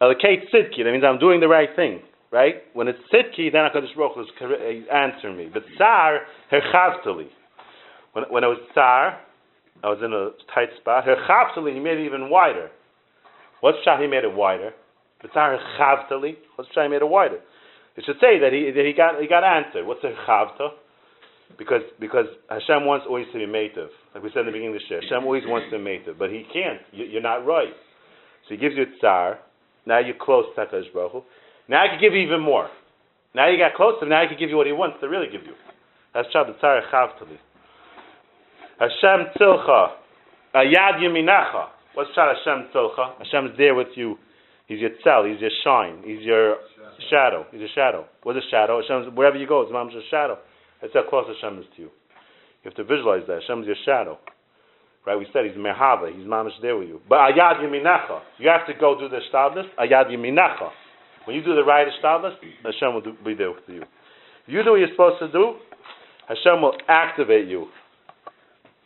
tzidki. 0.00 0.84
That 0.84 0.92
means 0.92 1.04
I'm 1.04 1.18
doing 1.18 1.40
the 1.40 1.48
right 1.48 1.68
thing, 1.76 2.00
right? 2.30 2.62
When 2.72 2.88
it's 2.88 2.98
tzidki, 3.12 3.52
then 3.52 3.62
Hakadosh 3.68 3.94
Baruch 3.96 4.14
Hu 4.14 4.22
is 4.22 4.28
uh, 4.40 4.94
answering 4.94 5.36
me. 5.36 5.50
But 5.52 5.64
tsar 5.76 6.20
herchavtali. 6.50 7.28
When 8.12 8.24
when 8.30 8.44
I 8.44 8.46
was 8.46 8.58
tsar, 8.72 9.20
I 9.84 9.88
was 9.88 9.98
in 10.02 10.12
a 10.12 10.30
tight 10.54 10.70
spot. 10.80 11.04
Herchavtali, 11.04 11.74
he 11.74 11.80
made 11.80 11.98
it 11.98 12.06
even 12.06 12.30
wider. 12.30 12.70
What's 13.60 13.78
shah? 13.84 14.00
He 14.00 14.06
made 14.06 14.24
it 14.24 14.32
wider. 14.32 14.72
Herchavtali. 15.24 16.36
What's 16.56 16.70
shah? 16.72 16.82
He 16.82 16.88
made 16.88 17.02
it 17.02 17.08
wider. 17.08 17.40
It 17.96 18.04
should 18.06 18.20
say 18.20 18.38
that 18.38 18.52
he 18.52 18.70
that 18.70 18.86
he 18.86 18.92
got 18.92 19.20
he 19.20 19.26
got 19.26 19.42
answered. 19.42 19.84
What's 19.84 20.04
a 20.04 20.14
chavta? 20.22 20.70
Because 21.58 21.82
because 21.98 22.26
Hashem 22.48 22.86
wants 22.86 23.06
always 23.08 23.26
to 23.32 23.38
be 23.38 23.46
mative, 23.46 23.90
like 24.14 24.22
we 24.22 24.30
said 24.30 24.40
in 24.40 24.46
the 24.46 24.52
beginning 24.52 24.76
of 24.76 24.80
the 24.80 24.86
share. 24.86 25.02
Hashem 25.02 25.24
always 25.24 25.42
wants 25.46 25.66
to 25.72 25.78
be 25.78 25.84
mative, 25.84 26.16
but 26.16 26.30
he 26.30 26.46
can't. 26.52 26.78
You, 26.92 27.18
are 27.18 27.22
not 27.22 27.44
right. 27.44 27.74
So 28.46 28.54
he 28.54 28.56
gives 28.56 28.76
you 28.76 28.84
tsar. 29.00 29.40
Now 29.84 29.98
you're 29.98 30.14
close 30.14 30.44
to 30.54 30.60
Hakadosh 30.62 30.92
Baruch 30.94 31.12
Hu. 31.12 31.22
Now 31.66 31.82
I 31.82 31.88
can 31.88 31.98
give 32.00 32.12
you 32.12 32.20
even 32.20 32.40
more. 32.40 32.68
Now 33.34 33.50
you 33.50 33.58
got 33.58 33.74
close 33.74 33.98
to 33.98 34.06
him. 34.06 34.10
Now 34.10 34.22
I 34.22 34.26
can 34.26 34.38
give 34.38 34.50
you 34.50 34.56
what 34.56 34.66
he 34.66 34.72
wants 34.72 34.98
to 35.00 35.08
really 35.08 35.26
give 35.26 35.42
you. 35.42 35.54
That's 36.14 36.30
Shad 36.30 36.46
Tsar 36.60 36.82
Chavtali. 36.92 37.38
Hashem 38.78 39.34
Tzilcha. 39.34 39.98
Ayad 40.54 41.02
Yaminacha. 41.02 41.74
What's 41.98 42.14
Shad 42.14 42.30
Hashem 42.30 42.68
Tzilcha? 42.72 43.18
Hashem's 43.18 43.58
there 43.58 43.74
with 43.74 43.88
you. 43.96 44.16
He's 44.68 44.78
your 44.78 44.90
tzell. 45.04 45.28
He's 45.28 45.40
your 45.40 45.50
shine. 45.64 46.00
He's 46.06 46.22
your 46.22 46.58
shadow. 47.10 47.44
He's 47.50 47.60
a 47.60 47.74
shadow. 47.74 48.06
What's 48.22 48.38
a 48.38 48.48
shadow? 48.48 48.80
Hashem's, 48.80 49.12
wherever 49.16 49.36
you 49.36 49.48
go, 49.48 49.62
it's 49.62 49.72
a 49.72 50.08
shadow. 50.08 50.38
That's 50.80 50.94
how 50.94 51.02
close 51.10 51.26
Hashem 51.26 51.58
is 51.58 51.64
to 51.74 51.82
you. 51.82 51.90
You 52.62 52.70
have 52.70 52.74
to 52.74 52.84
visualize 52.84 53.22
that. 53.26 53.42
Hashem's 53.42 53.66
your 53.66 53.74
shadow. 53.84 54.16
Right? 55.04 55.18
We 55.18 55.26
said 55.32 55.46
he's 55.46 55.56
mehava. 55.56 56.14
He's 56.14 56.24
mamish 56.24 56.54
there 56.62 56.76
with 56.76 56.86
you. 56.86 57.00
But 57.08 57.16
ayad 57.16 57.58
yiminacha. 57.66 58.20
You 58.38 58.48
have 58.48 58.64
to 58.68 58.74
go 58.78 58.96
do 58.96 59.08
the 59.08 59.18
shtadlis. 59.34 59.66
Ayad 59.76 60.06
yiminacha. 60.06 60.70
When 61.24 61.34
you 61.34 61.42
do 61.42 61.56
the 61.56 61.64
right 61.64 61.88
shtadlis, 62.00 62.36
Hashem 62.62 62.94
will 62.94 63.00
do, 63.00 63.14
be 63.24 63.34
there 63.34 63.50
with 63.50 63.64
you. 63.66 63.82
If 63.82 64.54
you 64.54 64.62
do 64.62 64.70
what 64.70 64.76
you're 64.76 64.90
supposed 64.90 65.18
to 65.18 65.32
do, 65.32 65.54
Hashem 66.28 66.62
will 66.62 66.76
activate 66.86 67.48
you. 67.48 67.66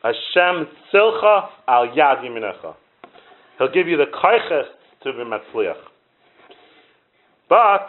Hashem 0.03 0.67
silcha 0.95 1.49
al 1.69 1.89
yad 1.89 2.25
yiminacha. 2.25 2.77
He'll 3.63 3.73
give 3.73 3.87
you 3.87 3.97
the 3.97 4.07
kaiches 4.13 4.65
to 5.05 5.13
be 5.13 5.19
matzliach. 5.19 5.77
But 7.49 7.87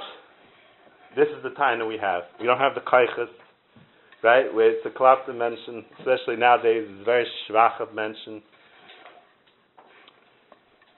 this 1.16 1.28
is 1.36 1.42
the 1.42 1.50
time 1.50 1.80
that 1.80 1.86
we 1.88 1.98
have. 1.98 2.24
We 2.40 2.46
don't 2.46 2.60
have 2.60 2.76
the 2.76 2.82
kaiches, 2.82 3.26
right? 4.24 4.54
Where 4.54 4.70
it's 4.70 4.86
a 4.86 4.92
klap 4.92 5.26
dimension, 5.26 5.84
especially 5.98 6.36
nowadays, 6.36 6.88
it's 6.88 7.04
very 7.06 7.26
shvach 7.50 7.92
mention. 7.92 8.44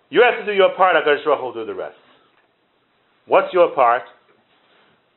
You 0.10 0.22
have 0.30 0.46
to 0.46 0.52
do 0.52 0.54
your 0.54 0.76
part, 0.76 0.98
HaKadosh 0.98 1.24
Baruch 1.24 1.42
will 1.42 1.54
do 1.54 1.66
the 1.66 1.74
rest. 1.74 1.96
What's 3.28 3.54
your 3.54 3.74
part? 3.74 4.04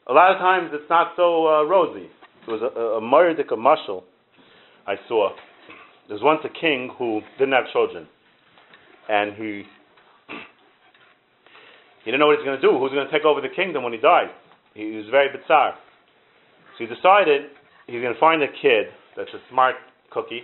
A 0.06 0.12
lot 0.12 0.30
of 0.30 0.38
times 0.38 0.70
it's 0.72 0.88
not 0.88 1.14
so 1.16 1.48
uh, 1.48 1.64
rosy. 1.64 2.06
There 2.46 2.54
was 2.56 2.62
a, 2.62 2.78
a, 2.78 2.98
a 2.98 3.00
Murdik, 3.00 3.52
a 3.52 3.56
mushal 3.56 4.04
I 4.86 4.94
saw. 5.08 5.30
There's 6.08 6.22
once 6.22 6.42
a 6.44 6.60
king 6.60 6.90
who 6.96 7.22
didn't 7.40 7.54
have 7.54 7.64
children. 7.72 8.06
And 9.08 9.34
he 9.34 9.64
he 12.04 12.12
didn't 12.12 12.20
know 12.20 12.28
what 12.28 12.38
he's 12.38 12.44
going 12.46 12.60
to 12.60 12.62
do. 12.62 12.78
Who's 12.78 12.92
going 12.92 13.06
to 13.06 13.12
take 13.12 13.24
over 13.24 13.40
the 13.40 13.52
kingdom 13.52 13.82
when 13.82 13.92
he 13.92 13.98
dies? 13.98 14.32
He, 14.72 14.96
was 14.96 15.06
very 15.10 15.28
bizarre. 15.28 15.74
So 16.76 16.84
he 16.84 16.86
decided 16.86 17.50
he's 17.86 18.00
going 18.00 18.14
to 18.14 18.20
find 18.20 18.42
a 18.42 18.48
kid 18.48 18.86
that's 19.16 19.28
a 19.34 19.42
smart 19.50 19.74
cookie, 20.10 20.42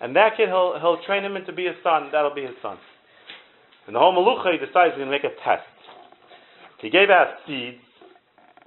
and 0.00 0.14
that 0.16 0.36
kid 0.36 0.48
he'll 0.48 0.76
he'll 0.80 1.00
train 1.06 1.24
him 1.24 1.36
into 1.36 1.52
be 1.52 1.64
his 1.64 1.76
son. 1.82 2.10
That'll 2.12 2.34
be 2.34 2.42
his 2.42 2.56
son. 2.60 2.76
And 3.86 3.94
the 3.94 4.00
whole 4.00 4.12
malucha 4.12 4.52
he 4.52 4.58
decides 4.58 4.92
he's 4.92 5.00
going 5.00 5.08
to 5.08 5.16
make 5.16 5.24
a 5.24 5.32
test. 5.44 5.64
He 6.82 6.90
gave 6.90 7.08
out 7.08 7.40
seeds 7.46 7.80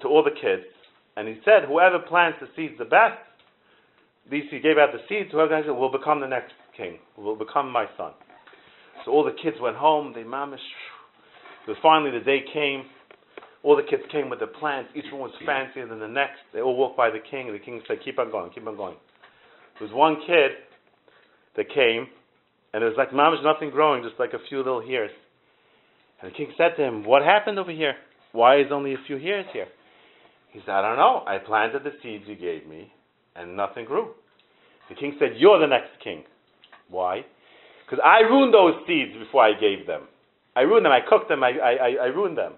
to 0.02 0.08
all 0.08 0.24
the 0.24 0.32
kids, 0.32 0.66
and 1.16 1.28
he 1.28 1.38
said 1.46 1.66
whoever 1.68 2.00
plants 2.00 2.40
the 2.42 2.48
seeds 2.56 2.74
the 2.80 2.86
best, 2.86 3.22
these 4.32 4.46
he 4.50 4.60
gave 4.60 4.78
out 4.78 4.90
the 4.94 5.04
seeds. 5.08 5.30
Whoever 5.32 5.56
has 5.56 5.66
it 5.68 5.76
will 5.76 5.92
become 5.92 6.22
the 6.22 6.28
next 6.28 6.54
king. 6.76 6.98
Will 7.18 7.36
become 7.36 7.70
my 7.70 7.86
son. 7.98 8.14
So 9.06 9.12
all 9.12 9.24
the 9.24 9.36
kids 9.42 9.58
went 9.62 9.78
home. 9.78 10.14
They 10.14 10.24
mamish. 10.24 10.60
So 11.66 11.76
finally 11.82 12.12
the 12.12 12.24
day 12.24 12.44
came 12.54 12.86
all 13.64 13.76
the 13.76 13.84
kids 13.84 14.02
came 14.12 14.30
with 14.30 14.40
their 14.40 14.48
plants. 14.48 14.90
Each 14.96 15.06
one 15.12 15.22
was 15.22 15.32
fancier 15.46 15.88
than 15.88 16.00
the 16.00 16.08
next. 16.08 16.40
They 16.54 16.62
all 16.62 16.76
walked 16.76 16.98
by 16.98 17.10
the 17.10 17.20
king, 17.20 17.48
and 17.48 17.56
the 17.56 17.64
king 17.64 17.82
said, 17.88 18.02
"Keep 18.04 18.18
on 18.18 18.32
going, 18.32 18.50
keep 18.52 18.66
on 18.66 18.76
going." 18.76 18.98
There 19.78 19.88
was 19.88 19.94
one 19.94 20.20
kid 20.22 20.58
that 21.56 21.70
came, 21.70 22.10
and 22.74 22.84
it 22.84 22.88
was 22.88 22.98
like 22.98 23.14
mom, 23.14 23.38
nothing 23.44 23.70
growing, 23.70 24.04
just 24.04 24.20
like 24.20 24.34
a 24.34 24.40
few 24.40 24.58
little 24.58 24.82
hairs. 24.82 25.12
And 26.22 26.32
the 26.32 26.36
king 26.36 26.52
said 26.58 26.76
to 26.78 26.84
him, 26.84 27.04
"What 27.04 27.24
happened 27.24 27.60
over 27.60 27.72
here? 27.72 27.96
Why 28.32 28.58
is 28.58 28.72
only 28.72 28.94
a 28.94 28.98
few 29.06 29.18
hairs 29.18 29.46
here?" 29.54 29.68
He 30.50 30.60
said, 30.62 30.70
"I 30.70 30.82
don't 30.82 30.98
know. 30.98 31.24
I 31.28 31.38
planted 31.38 31.84
the 31.84 31.94
seeds 32.02 32.28
you 32.28 32.36
gave 32.36 32.66
me, 32.66 32.92
and 33.36 33.56
nothing 33.56 33.86
grew." 33.86 34.16
The 34.90 34.96
king 34.96 35.16
said, 35.20 35.38
"You're 35.38 35.60
the 35.60 35.68
next 35.68 36.00
king." 36.00 36.26
Why? 36.90 37.26
Because 37.92 38.08
I 38.08 38.24
ruined 38.24 38.54
those 38.54 38.80
seeds 38.88 39.12
before 39.20 39.44
I 39.44 39.52
gave 39.52 39.86
them. 39.86 40.08
I 40.56 40.62
ruined 40.62 40.86
them. 40.86 40.94
I 40.96 41.04
cooked 41.04 41.28
them. 41.28 41.44
I, 41.44 41.52
I, 41.60 42.08
I 42.08 42.08
ruined 42.08 42.38
them. 42.38 42.54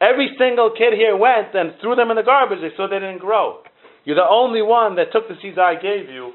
Every 0.00 0.34
single 0.36 0.74
kid 0.76 0.98
here 0.98 1.16
went 1.16 1.54
and 1.54 1.78
threw 1.80 1.94
them 1.94 2.10
in 2.10 2.16
the 2.16 2.26
garbage. 2.26 2.58
They 2.58 2.74
saw 2.76 2.90
they 2.90 2.98
didn't 2.98 3.22
grow. 3.22 3.62
You're 4.02 4.18
the 4.18 4.26
only 4.28 4.60
one 4.60 4.96
that 4.96 5.12
took 5.12 5.28
the 5.28 5.38
seeds 5.40 5.58
I 5.62 5.74
gave 5.80 6.10
you 6.10 6.32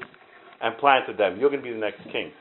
and 0.62 0.78
planted 0.78 1.18
them. 1.18 1.36
You're 1.38 1.50
going 1.50 1.60
to 1.60 1.68
be 1.68 1.74
the 1.74 1.84
next 1.84 2.00
king. 2.10 2.32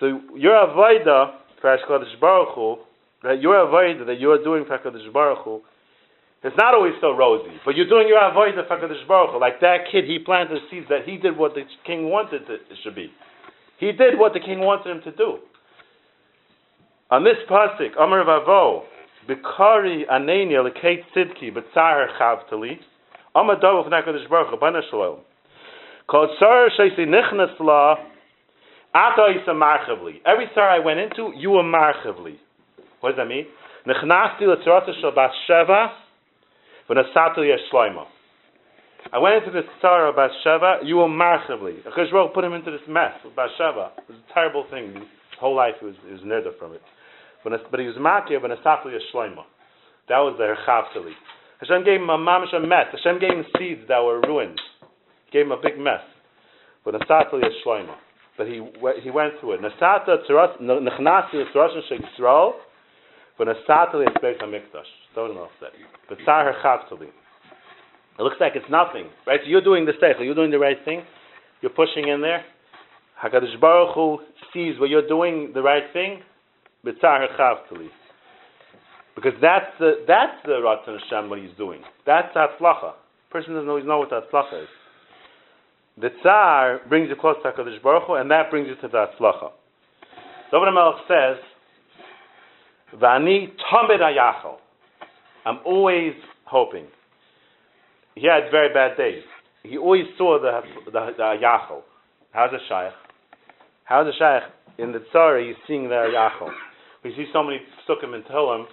So 0.00 0.18
your 0.34 0.58
avodah 0.58 1.38
for 1.60 1.70
Hakadosh 1.70 2.18
Baruch 2.20 2.56
Hu, 2.56 2.82
that 3.22 3.40
your 3.40 3.54
avodah 3.62 4.04
that 4.06 4.18
you 4.18 4.32
are 4.32 4.42
doing 4.42 4.64
for 4.66 4.76
Hakadosh 4.76 5.12
Baruch 5.12 5.44
Hu, 5.44 5.60
it's 6.42 6.56
not 6.56 6.74
always 6.74 6.94
so 7.00 7.14
rosy, 7.14 7.52
but 7.64 7.76
you're 7.76 7.88
doing 7.88 8.08
your 8.08 8.18
avodah 8.18 8.66
for 8.66 8.76
Hakadosh 8.76 9.06
Baruch 9.06 9.34
Hu. 9.34 9.38
Like 9.38 9.60
that 9.60 9.86
kid, 9.92 10.04
he 10.06 10.18
planted 10.18 10.58
seeds 10.68 10.86
that 10.88 11.04
he 11.06 11.16
did 11.16 11.38
what 11.38 11.54
the 11.54 11.62
king 11.86 12.10
wanted 12.10 12.42
it 12.50 12.62
should 12.82 12.96
be. 12.96 13.12
He 13.80 13.92
did 13.92 14.18
what 14.18 14.34
the 14.34 14.40
king 14.40 14.60
wanted 14.60 14.90
him 14.90 15.02
to 15.04 15.10
do. 15.16 15.38
On 17.10 17.24
this 17.24 17.38
pasuk, 17.48 17.96
Amar 17.98 18.24
Vavo, 18.24 18.84
Bikari 19.26 20.06
aneni 20.06 20.52
lekate 20.52 21.04
tzidki 21.16 21.50
b'tzahar 21.50 22.06
chavtali. 22.20 22.78
Amadov 23.34 23.88
v'nakadosh 23.88 24.28
baruch 24.28 24.50
hu 24.50 24.80
shalom. 24.90 25.20
Kol 26.08 26.28
tzar 26.38 26.68
sheisi 26.78 27.06
nichnas 27.06 27.58
ata 28.94 29.54
marchavli. 29.54 30.20
Every 30.26 30.46
tzar 30.54 30.68
I 30.68 30.78
went 30.78 31.00
into, 31.00 31.32
you 31.34 31.52
were 31.52 31.62
marchavli. 31.62 32.36
What 33.00 33.10
does 33.10 33.16
that 33.16 33.28
mean? 33.28 33.46
Sheva. 35.48 35.90
I 39.12 39.18
went 39.18 39.42
into 39.42 39.50
this 39.50 39.64
of 39.82 40.16
Bathsheba, 40.16 40.80
you 40.84 40.96
were 40.96 41.08
marchavli. 41.08 41.82
Akash 41.82 42.34
put 42.34 42.44
him 42.44 42.52
into 42.52 42.70
this 42.70 42.80
mess 42.86 43.12
with 43.24 43.34
Bathsheba. 43.34 43.92
It 43.98 44.12
was 44.12 44.18
a 44.18 44.34
terrible 44.34 44.66
thing. 44.70 44.92
His 44.94 45.38
whole 45.40 45.56
life 45.56 45.74
was, 45.82 45.94
was 46.10 46.20
nirda 46.20 46.56
from 46.58 46.74
it. 46.74 46.82
But 47.42 47.80
he 47.80 47.86
was 47.86 47.96
makir 47.96 48.40
ben 48.40 48.50
asafli 48.50 48.96
shloima. 49.12 49.44
That 50.08 50.18
was 50.18 50.36
the 50.36 50.44
herchavtali. 50.44 51.12
Hashem 51.60 51.84
gave 51.84 52.00
him 52.00 52.10
a 52.10 52.18
mamish 52.18 52.54
a 52.54 52.60
mess. 52.60 52.86
Hashem 52.92 53.18
gave 53.20 53.30
him 53.30 53.44
seeds 53.58 53.82
that 53.88 53.98
were 53.98 54.20
ruined. 54.20 54.60
He 55.26 55.38
gave 55.38 55.46
him 55.46 55.52
a 55.52 55.60
big 55.60 55.78
mess. 55.78 56.02
But 56.84 56.94
asafli 56.94 57.42
shloima. 57.64 57.94
But 58.36 58.46
he 58.46 58.62
he 59.02 59.10
went 59.10 59.34
through 59.40 59.52
it. 59.52 59.60
Nasata 59.60 60.18
nechnasi 60.28 61.44
tzarashin 61.54 61.82
sheyisrael. 61.90 62.52
But 63.38 63.48
is 63.48 63.56
based 64.20 64.42
on. 64.42 64.52
Don't 65.14 65.34
know 65.34 65.44
if 65.44 65.50
that. 65.60 65.72
But 66.08 66.18
tzar 66.18 66.52
herchavtali. 66.52 67.08
It 68.20 68.22
looks 68.22 68.36
like 68.38 68.52
it's 68.54 68.68
nothing, 68.68 69.06
right? 69.26 69.40
So 69.42 69.48
you're 69.48 69.64
doing 69.64 69.86
the 69.86 69.92
seichel, 69.92 70.26
you're 70.26 70.34
doing 70.34 70.50
the 70.50 70.58
right 70.58 70.76
thing, 70.84 71.02
you're 71.62 71.72
pushing 71.72 72.08
in 72.08 72.20
there, 72.20 72.44
Hakadosh 73.24 73.58
Baruch 73.58 73.94
Hu 73.94 74.18
sees 74.52 74.78
what 74.78 74.90
you're 74.90 75.08
doing 75.08 75.52
the 75.54 75.62
right 75.62 75.84
thing, 75.94 76.20
b'tzar 76.84 77.26
chavtali. 77.38 77.88
Because 79.14 79.32
that's 79.40 79.72
the 79.78 80.04
that's 80.06 80.36
the 80.44 80.52
Ratzon 80.52 80.98
Hashem 81.00 81.30
what 81.30 81.38
he's 81.38 81.56
doing. 81.56 81.80
That's 82.04 82.28
Hatzlacha. 82.36 82.92
Person 83.30 83.54
doesn't 83.54 83.68
always 83.68 83.86
know 83.86 83.98
what 83.98 84.10
Hatzlacha 84.10 84.64
is. 84.64 84.68
The 86.00 86.10
Tsar 86.22 86.80
brings 86.88 87.08
you 87.08 87.16
close 87.18 87.36
to 87.42 87.50
Hakadosh 87.50 87.82
Baruch 87.82 88.04
Hu, 88.06 88.14
and 88.14 88.30
that 88.30 88.50
brings 88.50 88.68
you 88.68 88.74
to 88.76 88.88
the 88.88 89.06
Hatzlacha. 89.06 89.50
David 90.52 90.72
Melech 90.74 91.00
says, 91.08 91.36
"Vani 93.00 93.52
tamid 93.72 94.00
ayachal." 94.00 94.56
I'm 95.46 95.60
always 95.64 96.14
hoping. 96.44 96.86
He 98.14 98.26
had 98.26 98.50
very 98.50 98.72
bad 98.72 98.96
days. 98.96 99.22
He 99.62 99.78
always 99.78 100.04
saw 100.16 100.38
the 100.40 100.60
the, 100.86 101.12
the 101.16 101.22
ayachal. 101.22 101.82
How's 102.32 102.50
the 102.50 102.58
shaykh? 102.68 102.92
How's 103.84 104.06
the 104.06 104.12
shaykh? 104.18 104.50
In 104.78 104.92
the 104.92 105.00
Tsar, 105.10 105.38
he's 105.38 105.56
seeing 105.66 105.84
the 105.88 105.94
ayachal. 105.94 106.50
We 107.04 107.10
see 107.16 107.26
so 107.32 107.42
many 107.42 107.60
psukim 107.88 108.14
in 108.14 108.22
Tehillim 108.22 108.66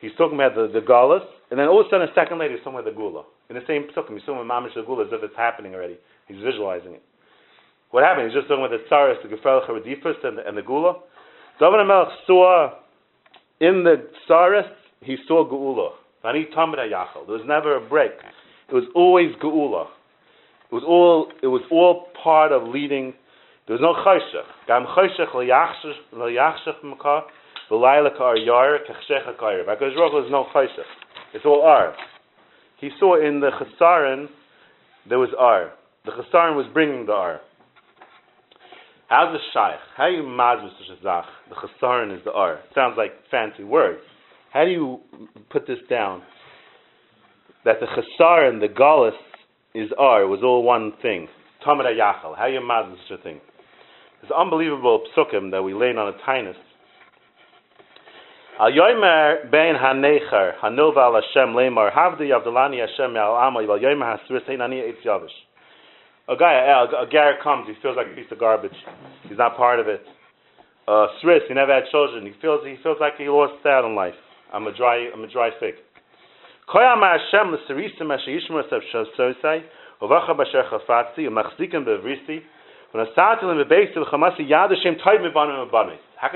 He's 0.00 0.12
talking 0.16 0.34
about 0.40 0.54
the, 0.54 0.66
the 0.72 0.80
galus, 0.80 1.20
and 1.50 1.60
then 1.60 1.68
all 1.68 1.80
of 1.80 1.86
a 1.86 1.90
sudden, 1.90 2.08
a 2.08 2.14
second 2.14 2.38
later, 2.38 2.56
he's 2.56 2.64
talking 2.64 2.80
about 2.80 2.88
the 2.88 2.96
gula. 2.96 3.24
In 3.50 3.56
the 3.56 3.62
same 3.68 3.84
psukim, 3.92 4.16
he's 4.16 4.24
talking 4.24 4.40
about 4.40 4.48
mamish 4.48 4.74
the 4.74 4.82
gula 4.82 5.04
as 5.04 5.12
if 5.12 5.22
it's 5.22 5.36
happening 5.36 5.74
already. 5.74 5.98
He's 6.26 6.40
visualizing 6.40 6.94
it. 6.94 7.02
What 7.90 8.02
happened? 8.02 8.30
He's 8.30 8.34
just 8.34 8.48
talking 8.48 8.64
about 8.64 8.72
the 8.72 8.88
tsaris, 8.88 9.20
the 9.22 9.28
gefel 9.28 9.60
charadifus, 9.68 10.24
and, 10.24 10.38
the, 10.38 10.48
and 10.48 10.56
the 10.56 10.62
gula. 10.62 11.04
David 11.60 11.84
Melech 11.84 12.08
saw 12.26 12.80
in 13.60 13.84
the 13.84 14.08
tsaris, 14.26 14.68
he 15.02 15.16
saw 15.28 15.44
geula. 15.44 15.92
There 16.22 16.32
was 16.32 17.42
never 17.46 17.76
a 17.76 17.80
break. 17.88 18.12
It 18.70 18.74
was 18.74 18.84
always 18.94 19.34
geula. 19.42 19.86
It 20.70 20.74
was 20.74 20.84
all. 20.86 21.32
It 21.42 21.48
was 21.48 21.62
all 21.72 22.06
part 22.22 22.52
of 22.52 22.68
leading. 22.68 23.14
There 23.66 23.76
was 23.76 23.82
no 23.82 23.94
chayshach. 24.06 24.46
Gam 24.68 24.86
chayshach 24.86 25.34
liyachshach 25.34 26.84
makah. 26.84 27.22
V'layla 27.70 28.16
kar 28.16 28.36
yar 28.36 28.78
kachshecha 28.78 29.36
kair. 29.36 29.66
Because 29.66 29.94
Baruch 29.94 30.24
is 30.24 30.30
no 30.30 30.46
chayshach. 30.54 30.90
It's 31.34 31.44
all 31.44 31.62
ar. 31.62 31.94
He 32.80 32.90
saw 32.98 33.16
in 33.20 33.40
the 33.40 33.50
chesaron 33.50 34.28
there 35.08 35.18
was 35.18 35.30
ar. 35.38 35.72
The 36.04 36.12
chesaron 36.12 36.56
was 36.56 36.66
bringing 36.72 37.06
the 37.06 37.12
ar. 37.12 37.40
How's 39.08 39.32
the 39.32 39.40
shaykh? 39.52 39.80
How 39.96 40.06
do 40.06 40.12
you 40.12 40.22
mazvus 40.22 40.70
such 40.78 41.04
a? 41.04 41.22
The 41.48 41.56
chesaron 41.56 42.16
is 42.16 42.24
the 42.24 42.32
ar. 42.32 42.60
Sounds 42.74 42.94
like 42.96 43.12
fancy 43.30 43.64
words. 43.64 44.00
How 44.52 44.64
do 44.64 44.70
you 44.70 45.00
put 45.50 45.66
this 45.66 45.78
down? 45.88 46.22
That 47.64 47.76
the 47.80 47.86
chesar 47.86 48.48
and 48.48 48.62
the 48.62 48.68
galus, 48.68 49.12
is. 49.74 49.90
It 49.90 50.28
was 50.28 50.40
all 50.42 50.62
one 50.62 50.92
thing. 51.02 51.28
Tamid 51.66 51.86
yachal. 51.86 52.36
How 52.36 52.46
you 52.46 52.60
mazvus 52.60 52.96
such 53.08 53.20
a 53.20 53.22
thing? 53.22 53.40
It's 54.22 54.32
unbelievable 54.32 55.04
psukim 55.16 55.50
that 55.52 55.62
we 55.62 55.72
lay 55.72 55.88
on 55.88 56.08
a 56.08 56.12
tinus 56.28 56.56
Al 58.58 58.70
yomer 58.70 59.50
ben 59.50 59.74
hanecher 59.74 60.58
hanova 60.58 60.98
al 60.98 61.14
Hashem 61.14 61.54
lemar 61.54 61.90
havdi 61.92 62.28
avdalani 62.28 62.80
Hashem 62.80 63.16
al 63.16 63.32
amay 63.32 63.66
val 63.66 63.78
yomer 63.78 64.18
hasris 64.18 64.58
nani 64.58 64.76
eitz 64.76 65.02
yavish. 65.04 65.28
A 66.28 66.36
guy, 66.36 66.52
a, 66.52 67.04
a 67.04 67.06
gar 67.10 67.34
comes, 67.42 67.66
he 67.66 67.74
feels 67.82 67.96
like 67.96 68.06
a 68.12 68.14
piece 68.14 68.30
of 68.30 68.38
garbage. 68.38 68.76
He's 69.28 69.38
not 69.38 69.56
part 69.56 69.80
of 69.80 69.88
it. 69.88 70.02
Uh, 70.86 71.06
Sris, 71.22 71.40
he 71.48 71.54
never 71.54 71.74
had 71.74 71.84
children. 71.90 72.26
He 72.26 72.32
feels 72.40 72.60
he 72.66 72.76
feels 72.82 72.98
like 73.00 73.14
he 73.16 73.28
lost 73.28 73.64
out 73.64 73.84
in 73.84 73.94
life. 73.94 74.14
I'm 74.52 74.66
a 74.66 74.76
dry 74.76 75.08
I'm 75.12 75.24
a 75.24 75.28
dry 75.28 75.50
fig. 75.58 75.74
How 76.70 76.78
can 76.78 77.02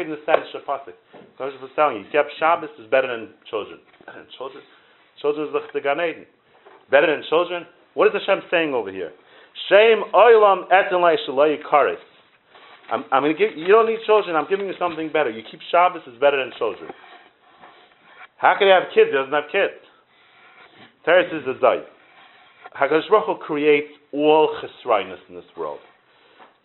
you 0.09 0.11
understand 0.11 0.43
the 0.43 0.51
Shafasik? 0.59 0.99
Kodesh 1.39 1.55
was 1.63 1.71
telling 1.77 1.99
you, 1.99 2.05
Yep, 2.13 2.27
Shabbos 2.41 2.71
is 2.81 2.87
better 2.91 3.07
than 3.07 3.29
children. 3.49 3.79
children, 4.37 4.65
children 5.23 5.47
is 5.47 5.55
the 5.73 5.81
Gan 5.81 6.01
Eden. 6.01 6.27
Better 6.91 7.07
than 7.07 7.23
children. 7.29 7.65
What 7.95 8.09
is 8.09 8.15
Hashem 8.27 8.43
saying 8.51 8.75
over 8.75 8.91
here? 8.91 9.13
Shame 9.69 10.03
oilam 10.13 10.67
etenlai 10.67 11.15
shalai 11.29 11.63
karis. 11.63 12.03
I'm, 12.91 13.05
I'm 13.13 13.23
going 13.23 13.37
to 13.37 13.39
give. 13.39 13.57
You 13.57 13.69
don't 13.69 13.87
need 13.87 14.01
children. 14.05 14.35
I'm 14.35 14.49
giving 14.51 14.67
you 14.67 14.75
something 14.81 15.13
better. 15.13 15.31
You 15.31 15.45
keep 15.49 15.61
Shabbos 15.71 16.03
is 16.09 16.19
better 16.19 16.39
than 16.43 16.51
children. 16.59 16.91
How 18.39 18.57
can 18.59 18.67
he 18.67 18.73
have 18.73 18.91
kids? 18.93 19.11
He 19.11 19.17
doesn't 19.17 19.33
have 19.33 19.49
kids. 19.53 19.84
Teres 21.05 21.31
is 21.33 21.47
a 21.47 21.63
zayt. 21.63 21.85
Hakadosh 22.81 23.09
Baruch 23.11 23.41
creates 23.41 23.89
all 24.13 24.57
chesrainis 24.61 25.19
in 25.29 25.35
this 25.35 25.45
world. 25.57 25.79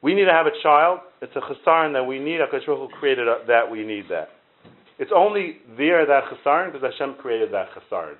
We 0.01 0.15
need 0.15 0.25
to 0.25 0.31
have 0.31 0.45
a 0.45 0.63
child. 0.63 0.99
It's 1.21 1.35
a 1.35 1.41
chesaron 1.41 1.93
that 1.93 2.03
we 2.03 2.19
need. 2.19 2.39
Hakadosh 2.39 2.65
Baruch 2.65 2.91
created 2.99 3.27
that. 3.47 3.69
We 3.69 3.85
need 3.85 4.05
that. 4.09 4.29
It's 4.97 5.11
only 5.15 5.57
there 5.77 6.05
that 6.05 6.23
chesaron 6.25 6.71
because 6.71 6.91
Hashem 6.91 7.15
created 7.21 7.53
that 7.53 7.67
chesaron. 7.71 8.15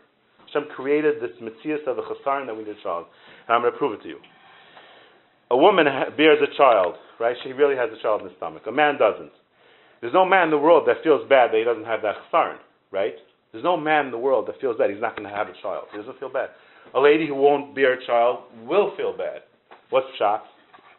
Hashem 0.47 0.69
created 0.75 1.21
this 1.21 1.31
mitzias 1.41 1.87
of 1.87 1.97
a 1.97 2.01
chesaron 2.01 2.47
that 2.47 2.55
we 2.55 2.63
need 2.63 2.75
a 2.75 2.83
child. 2.83 3.05
And 3.47 3.55
I'm 3.55 3.61
going 3.61 3.71
to 3.71 3.77
prove 3.77 3.99
it 3.99 4.03
to 4.03 4.09
you. 4.09 4.19
A 5.51 5.57
woman 5.57 5.85
bears 6.17 6.39
a 6.41 6.57
child, 6.57 6.95
right? 7.19 7.35
She 7.43 7.53
really 7.53 7.75
has 7.75 7.89
a 7.97 8.01
child 8.01 8.21
in 8.21 8.27
the 8.27 8.33
stomach. 8.37 8.63
A 8.67 8.71
man 8.71 8.97
doesn't. 8.99 9.31
There's 10.01 10.13
no 10.13 10.25
man 10.25 10.45
in 10.45 10.51
the 10.51 10.57
world 10.57 10.87
that 10.87 10.97
feels 11.03 11.27
bad 11.27 11.51
that 11.51 11.57
he 11.57 11.63
doesn't 11.63 11.85
have 11.85 12.01
that 12.03 12.15
chesaron, 12.31 12.57
right? 12.91 13.15
There's 13.51 13.63
no 13.63 13.77
man 13.77 14.05
in 14.05 14.11
the 14.11 14.17
world 14.17 14.47
that 14.47 14.59
feels 14.61 14.77
bad 14.77 14.89
he's 14.89 15.01
not 15.01 15.15
going 15.15 15.27
to 15.27 15.35
have 15.35 15.47
a 15.47 15.53
child. 15.61 15.85
He 15.91 15.97
doesn't 15.97 16.19
feel 16.19 16.29
bad. 16.29 16.49
A 16.93 16.99
lady 16.99 17.27
who 17.27 17.35
won't 17.35 17.75
bear 17.75 17.93
a 17.93 18.05
child 18.05 18.43
will 18.65 18.95
feel 18.95 19.15
bad. 19.15 19.41
What's 19.89 20.07
shot? 20.17 20.43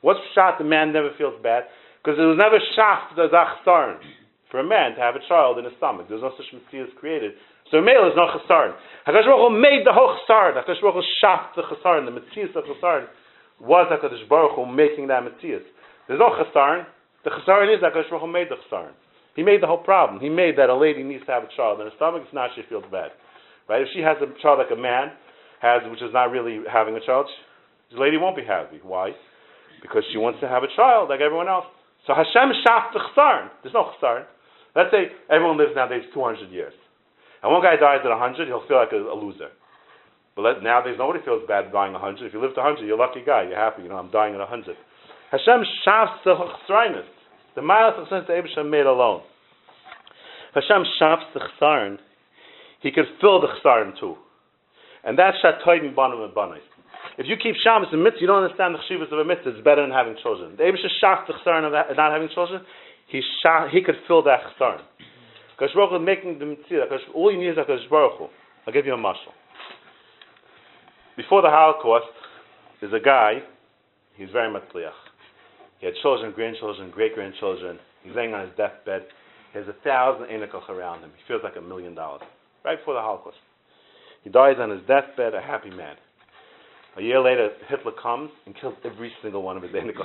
What's 0.02 0.20
shot? 0.34 0.58
The 0.58 0.64
man 0.64 0.92
never 0.92 1.10
feels 1.16 1.34
bad 1.42 1.64
because 2.02 2.18
it 2.18 2.26
was 2.26 2.38
never 2.38 2.58
shot 2.74 3.14
the 3.14 3.28
zachsarn 3.30 3.98
for 4.50 4.60
a 4.60 4.66
man 4.66 4.94
to 4.96 5.00
have 5.00 5.14
a 5.14 5.22
child 5.28 5.58
in 5.58 5.64
his 5.64 5.74
stomach. 5.78 6.06
There's 6.08 6.22
no 6.22 6.32
such 6.36 6.46
mitzvah 6.52 6.98
created. 6.98 7.32
So 7.70 7.78
a 7.78 7.82
male 7.82 8.02
is 8.10 8.18
no 8.18 8.26
chasarn. 8.34 8.74
Hakadosh 9.06 9.30
Baruch 9.30 9.46
Hu 9.46 9.60
made 9.60 9.86
the 9.86 9.94
whole 9.94 10.18
chasarn. 10.26 10.58
Hakadosh 10.58 10.82
Baruch 10.82 10.98
Hu 10.98 11.02
shot 11.20 11.54
the 11.54 11.62
chasarn. 11.62 12.04
The 12.04 12.10
mitzvah 12.10 12.58
of 12.58 12.64
chasarn 12.66 13.06
was 13.60 13.86
Hakadosh 13.86 14.28
Baruch 14.28 14.56
Hu 14.56 14.66
making 14.66 15.06
that 15.08 15.22
mitzvah. 15.22 15.62
There's 16.08 16.18
no 16.18 16.34
chasarn. 16.34 16.86
The 17.22 17.30
chasarn 17.30 17.70
is 17.70 17.80
Hakadosh 17.80 18.10
Baruch 18.10 18.22
Hu 18.22 18.26
made 18.26 18.48
the 18.50 18.58
chasarn. 18.66 18.90
He 19.36 19.42
made 19.42 19.62
the 19.62 19.66
whole 19.66 19.82
problem. 19.82 20.20
He 20.20 20.28
made 20.28 20.58
that 20.58 20.70
a 20.70 20.76
lady 20.76 21.02
needs 21.02 21.24
to 21.26 21.32
have 21.32 21.44
a 21.44 21.56
child 21.56 21.80
in 21.80 21.86
her 21.86 21.92
stomach. 21.96 22.22
It's 22.24 22.34
not 22.34 22.50
she 22.54 22.62
feels 22.68 22.84
bad, 22.90 23.10
right? 23.68 23.82
If 23.82 23.88
she 23.94 24.00
has 24.00 24.16
a 24.20 24.26
child 24.42 24.58
like 24.58 24.76
a 24.76 24.80
man 24.80 25.12
has, 25.60 25.82
which 25.90 26.02
is 26.02 26.12
not 26.12 26.30
really 26.30 26.60
having 26.70 26.96
a 26.96 27.04
child, 27.04 27.26
the 27.92 28.00
lady 28.00 28.16
won't 28.16 28.36
be 28.36 28.44
happy. 28.44 28.80
Why? 28.82 29.12
because 29.82 30.04
she 30.12 30.18
wants 30.20 30.40
to 30.40 30.48
have 30.48 30.62
a 30.62 30.70
child 30.76 31.08
like 31.08 31.20
everyone 31.20 31.48
else. 31.48 31.66
So 32.06 32.14
Hashem 32.14 32.52
shaft 32.64 32.92
the 32.94 33.00
chsarn. 33.12 33.48
There's 33.62 33.74
no 33.74 33.92
chsarn. 33.96 34.24
Let's 34.76 34.92
say 34.92 35.12
everyone 35.28 35.58
lives 35.58 35.72
nowadays 35.74 36.04
200 36.14 36.48
years. 36.52 36.72
And 37.42 37.50
one 37.50 37.64
guy 37.64 37.76
dies 37.76 38.04
at 38.04 38.12
100, 38.12 38.48
he'll 38.48 38.66
feel 38.68 38.76
like 38.76 38.92
a, 38.92 39.00
a 39.00 39.16
loser. 39.16 39.48
But 40.36 40.42
let, 40.42 40.62
nowadays 40.62 40.96
nobody 40.98 41.24
feels 41.24 41.42
bad 41.48 41.72
dying 41.72 41.92
100. 41.92 42.24
If 42.24 42.32
you 42.32 42.40
live 42.40 42.54
to 42.54 42.62
100, 42.62 42.84
you're 42.84 42.96
a 42.96 43.00
lucky 43.00 43.24
guy. 43.24 43.48
You're 43.48 43.58
happy. 43.58 43.82
You 43.82 43.88
know, 43.88 43.96
I'm 43.96 44.12
dying 44.12 44.34
at 44.34 44.44
100. 44.44 44.76
Hashem 45.32 45.64
shafts 45.84 46.20
the 46.24 46.36
chsarnus. 46.68 47.08
The 47.54 47.62
miles 47.62 47.94
of 47.98 48.08
sense 48.08 48.24
the 48.26 48.34
Abraham 48.34 48.70
made 48.70 48.86
alone. 48.86 49.22
Hashem 50.54 50.84
shafts 50.98 51.26
the 51.34 51.40
chsarn. 51.40 51.98
He 52.80 52.90
could 52.90 53.06
fill 53.20 53.40
the 53.40 53.48
chsarn 53.62 53.98
too. 53.98 54.16
And 55.04 55.18
that's 55.18 55.36
shatoyim 55.44 55.94
banim 55.94 56.22
and 56.22 56.34
banis. 56.34 56.60
If 57.18 57.26
you 57.26 57.36
keep 57.36 57.56
Shabbos 57.62 57.88
and 57.92 58.02
mitzvah, 58.02 58.20
you 58.20 58.26
don't 58.26 58.44
understand 58.44 58.74
the 58.74 58.78
chshivas 58.88 59.12
of 59.12 59.18
a 59.18 59.24
mitzvah. 59.24 59.50
It's 59.50 59.64
better 59.64 59.82
than 59.82 59.90
having 59.90 60.16
children. 60.22 60.56
The 60.56 60.64
Abish 60.64 60.84
shocked 61.00 61.28
the 61.28 61.34
chsaron 61.44 61.66
of 61.66 61.72
not 61.72 62.12
having 62.12 62.28
children. 62.34 62.62
He 63.08 63.20
shocked, 63.42 63.72
he 63.72 63.82
could 63.82 63.96
fill 64.06 64.22
that 64.24 64.40
chsaron. 64.58 64.80
Because 65.58 65.74
Baruch 65.74 66.00
making 66.02 66.38
the 66.38 66.46
mitzvah. 66.46 66.86
All 67.14 67.32
you 67.32 67.38
need 67.38 67.48
is 67.48 67.56
Hakadosh 67.56 67.88
Baruch. 67.90 68.30
I'll 68.66 68.72
give 68.72 68.86
you 68.86 68.94
a 68.94 68.98
mashal. 68.98 69.34
Before 71.16 71.42
the 71.42 71.50
Holocaust, 71.50 72.06
there's 72.80 72.92
a 72.92 73.04
guy. 73.04 73.42
He's 74.16 74.30
very 74.30 74.48
matzliach. 74.48 75.09
He 75.80 75.86
had 75.86 75.94
children, 76.02 76.32
grandchildren, 76.32 76.90
great 76.90 77.14
grandchildren. 77.14 77.78
He's 78.04 78.14
laying 78.14 78.34
on 78.34 78.46
his 78.46 78.56
deathbed. 78.56 79.06
He 79.52 79.58
has 79.58 79.66
a 79.68 79.76
thousand 79.82 80.30
enokoch 80.30 80.68
around 80.68 81.00
him. 81.00 81.10
He 81.16 81.22
feels 81.26 81.42
like 81.42 81.56
a 81.56 81.60
million 81.60 81.94
dollars. 81.94 82.22
Right 82.64 82.78
before 82.78 82.94
the 82.94 83.00
Holocaust. 83.00 83.38
He 84.22 84.30
dies 84.30 84.56
on 84.58 84.70
his 84.70 84.80
deathbed, 84.86 85.34
a 85.34 85.40
happy 85.40 85.70
man. 85.70 85.96
A 86.98 87.02
year 87.02 87.20
later, 87.20 87.48
Hitler 87.68 87.92
comes 88.00 88.30
and 88.44 88.54
kills 88.60 88.74
every 88.84 89.12
single 89.22 89.42
one 89.42 89.56
of 89.56 89.62
his 89.62 89.72
Einikel 89.74 90.04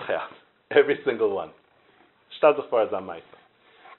Every 0.71 0.99
single 1.05 1.35
one. 1.35 1.51
Shtazach 2.41 2.69
far 2.69 2.83
as 2.83 2.89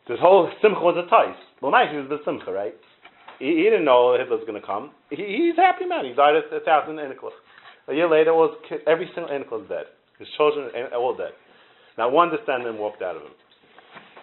This 0.08 0.18
whole 0.20 0.50
Simcha 0.62 0.80
was 0.80 0.96
a 0.96 1.08
tais. 1.10 1.36
Well, 1.60 1.72
nice, 1.72 1.90
he 1.90 1.98
was 1.98 2.08
the 2.08 2.18
Simcha, 2.24 2.50
right? 2.52 2.74
He, 3.38 3.46
he 3.56 3.62
didn't 3.64 3.84
know 3.84 4.16
Hitler 4.16 4.36
was 4.38 4.46
going 4.46 4.60
to 4.60 4.66
come. 4.66 4.92
He, 5.10 5.16
he's 5.16 5.58
a 5.58 5.62
happy 5.62 5.84
man. 5.84 6.06
He 6.06 6.14
died 6.14 6.36
at 6.36 6.52
a 6.52 6.64
thousand 6.64 6.96
Einikel. 6.96 7.30
A 7.88 7.94
year 7.94 8.08
later, 8.08 8.34
was 8.34 8.56
every 8.86 9.10
single 9.14 9.30
is 9.30 9.68
dead. 9.68 9.84
His 10.18 10.28
children 10.36 10.70
are 10.74 10.96
all 10.96 11.14
dead. 11.14 11.32
Not 11.98 12.12
one 12.12 12.30
descendant 12.30 12.78
walked 12.78 13.02
out 13.02 13.16
of 13.16 13.22
him. 13.22 13.32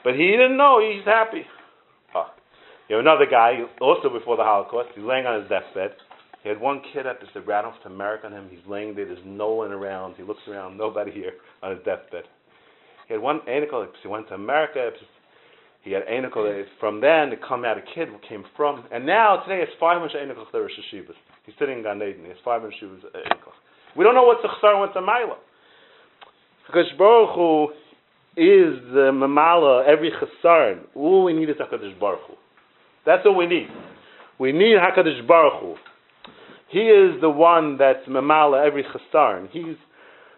But 0.04 0.16
he 0.16 0.28
didn't 0.32 0.58
know 0.58 0.80
he's 0.80 1.06
happy. 1.06 1.44
Oh. 2.14 2.28
You 2.90 2.98
have 2.98 3.06
another 3.06 3.26
guy, 3.30 3.60
also 3.82 4.10
before 4.10 4.38
the 4.38 4.44
Holocaust, 4.44 4.90
he's 4.96 5.04
laying 5.04 5.26
on 5.26 5.42
his 5.42 5.50
deathbed. 5.50 5.92
He 6.44 6.50
had 6.50 6.60
one 6.60 6.82
kid 6.92 7.08
up, 7.08 7.22
just 7.22 7.32
ran 7.48 7.64
off 7.64 7.76
to 7.84 7.90
America 7.90 8.28
on 8.28 8.34
him. 8.34 8.48
He's 8.52 8.66
laying 8.68 8.96
there, 8.96 9.06
there's 9.06 9.24
no 9.26 9.54
one 9.54 9.72
around. 9.72 10.16
He 10.18 10.24
looks 10.24 10.42
around, 10.48 10.78
nobody 10.78 11.12
here 11.12 11.34
on 11.64 11.72
his 11.72 11.80
deathbed. 11.86 12.24
He 13.08 13.14
had 13.14 13.24
one 13.24 13.40
anicle, 13.48 13.88
he 14.02 14.08
went 14.08 14.28
to 14.28 14.36
America, 14.36 14.92
he 15.82 15.92
had 15.92 16.04
anicle 16.08 16.64
from 16.80 17.02
then 17.02 17.30
to 17.30 17.38
come 17.38 17.64
out 17.66 17.78
a 17.78 17.82
kid 17.96 18.08
who 18.10 18.18
came 18.28 18.44
from, 18.56 18.84
and 18.92 19.06
now 19.06 19.44
today 19.48 19.62
it's 19.62 19.72
500 19.80 20.12
anicle 20.12 20.46
there 20.52 20.68
Shivas. 20.68 21.16
He's 21.46 21.56
sitting 21.60 21.78
in 21.80 21.84
Gan 21.84 21.98
Eden, 21.98 22.24
he 22.24 22.30
has 22.30 22.38
500 22.44 22.74
Shivas 22.82 23.04
anicle. 23.16 23.56
We 23.96 24.04
don't 24.04 24.16
know 24.16 24.24
what's 24.24 24.42
the 24.42 24.50
chsar 24.50 24.72
and 24.72 24.80
what's 24.80 24.94
the 24.94 25.02
maila. 25.02 25.38
Because 26.68 26.86
Baruch 26.98 27.36
Hu 27.36 27.70
is 28.36 28.80
the 28.94 29.12
mamala 29.14 29.86
every 29.86 30.12
chesarn. 30.12 30.82
All 30.96 31.24
we 31.24 31.34
need 31.34 31.50
is 31.50 31.58
Hakadosh 31.58 32.00
Baruch 32.00 32.22
Hu. 32.28 32.34
That's 33.06 33.24
all 33.26 33.36
we 33.36 33.46
need. 33.46 33.68
We 34.40 34.52
need 34.52 34.78
Hakadosh 34.78 35.28
Baruch 35.28 35.62
Hu. 35.62 35.76
He 36.70 36.80
is 36.80 37.22
the 37.22 37.30
one 37.30 37.78
that's 37.78 38.08
mamala 38.08 38.66
every 38.66 38.84
chesarn. 38.84 39.50
He's 39.52 39.76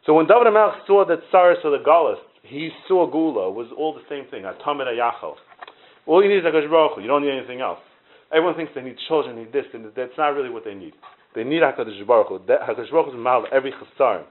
so 0.06 0.14
when 0.14 0.28
David 0.28 0.54
Melch 0.54 0.86
saw 0.86 1.04
that 1.06 1.20
Saras 1.34 1.64
of 1.66 1.72
the 1.72 1.84
Galus, 1.86 2.18
he 2.44 2.70
saw 2.88 3.10
Gula 3.10 3.50
was 3.50 3.68
all 3.76 3.94
the 3.94 4.04
same 4.08 4.30
thing. 4.30 4.44
Atamid 4.44 4.86
Ayachal. 4.86 5.36
All 6.06 6.22
you 6.22 6.30
need 6.30 6.40
is 6.40 6.44
Hakadosh 6.44 6.70
Baruch 6.70 6.96
Hu. 6.96 7.02
You 7.02 7.08
don't 7.08 7.24
need 7.24 7.32
anything 7.32 7.62
else. 7.62 7.80
Everyone 8.32 8.56
thinks 8.56 8.72
they 8.76 8.82
need 8.82 8.98
children, 9.08 9.36
they 9.36 9.44
need 9.44 9.54
this, 9.54 9.66
and 9.74 9.86
that's 9.96 10.12
not 10.18 10.30
really 10.36 10.50
what 10.50 10.64
they 10.64 10.76
need. 10.76 10.94
They 11.34 11.44
need 11.44 11.62
Hakadosh 11.62 12.06
Baruch 12.06 12.28
Hu. 12.28 12.40
Hakadosh 12.40 12.92
Baruch 12.92 13.06
Hu 13.06 13.12
is 13.12 13.18
mamala 13.18 13.46
every 13.52 13.72
chesarn. 13.72 14.26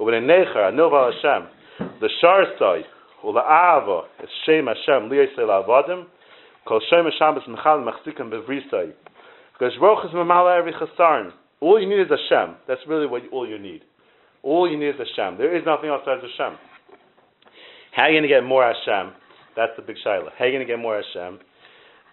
Ubenecha, 0.00 0.74
Nova 0.74 1.10
Hashem, 1.12 1.90
the 2.00 2.08
Sharsai, 2.22 2.82
Ulaava, 3.22 4.04
it's 4.20 4.32
Shem 4.46 4.66
Hashem, 4.66 5.10
Liyaisel 5.10 5.48
Avadim, 5.48 6.06
Kol 6.66 6.80
Shem 6.88 7.04
Hashem 7.04 7.36
is 7.36 7.58
Mechal 7.58 7.84
Machzikim 7.84 8.30
Bevrisai. 8.32 8.92
Because 9.52 9.74
Roch 9.80 10.06
is 10.06 10.12
Mamala 10.12 10.58
Every 10.58 10.72
Chasarn. 10.72 11.32
All 11.60 11.78
you 11.78 11.86
need 11.86 12.00
is 12.00 12.08
Hashem. 12.08 12.56
That's 12.66 12.80
really 12.88 13.06
what 13.06 13.22
all 13.30 13.46
you 13.46 13.58
need. 13.58 13.82
All 14.42 14.70
you 14.70 14.78
need 14.78 14.88
is 14.88 14.94
Hashem. 14.96 15.36
There 15.36 15.54
is 15.54 15.62
nothing 15.66 15.90
outside 15.90 16.18
Hashem. 16.22 16.58
How 17.92 18.04
are 18.04 18.10
you 18.10 18.20
going 18.20 18.22
to 18.22 18.28
get 18.28 18.44
more 18.44 18.64
Hashem? 18.64 19.12
That's 19.54 19.72
the 19.76 19.82
big 19.82 19.96
shaila. 20.06 20.30
How 20.38 20.44
are 20.44 20.48
you 20.48 20.56
going 20.56 20.66
to 20.66 20.72
get 20.72 20.78
more 20.78 21.02
Hashem? 21.02 21.40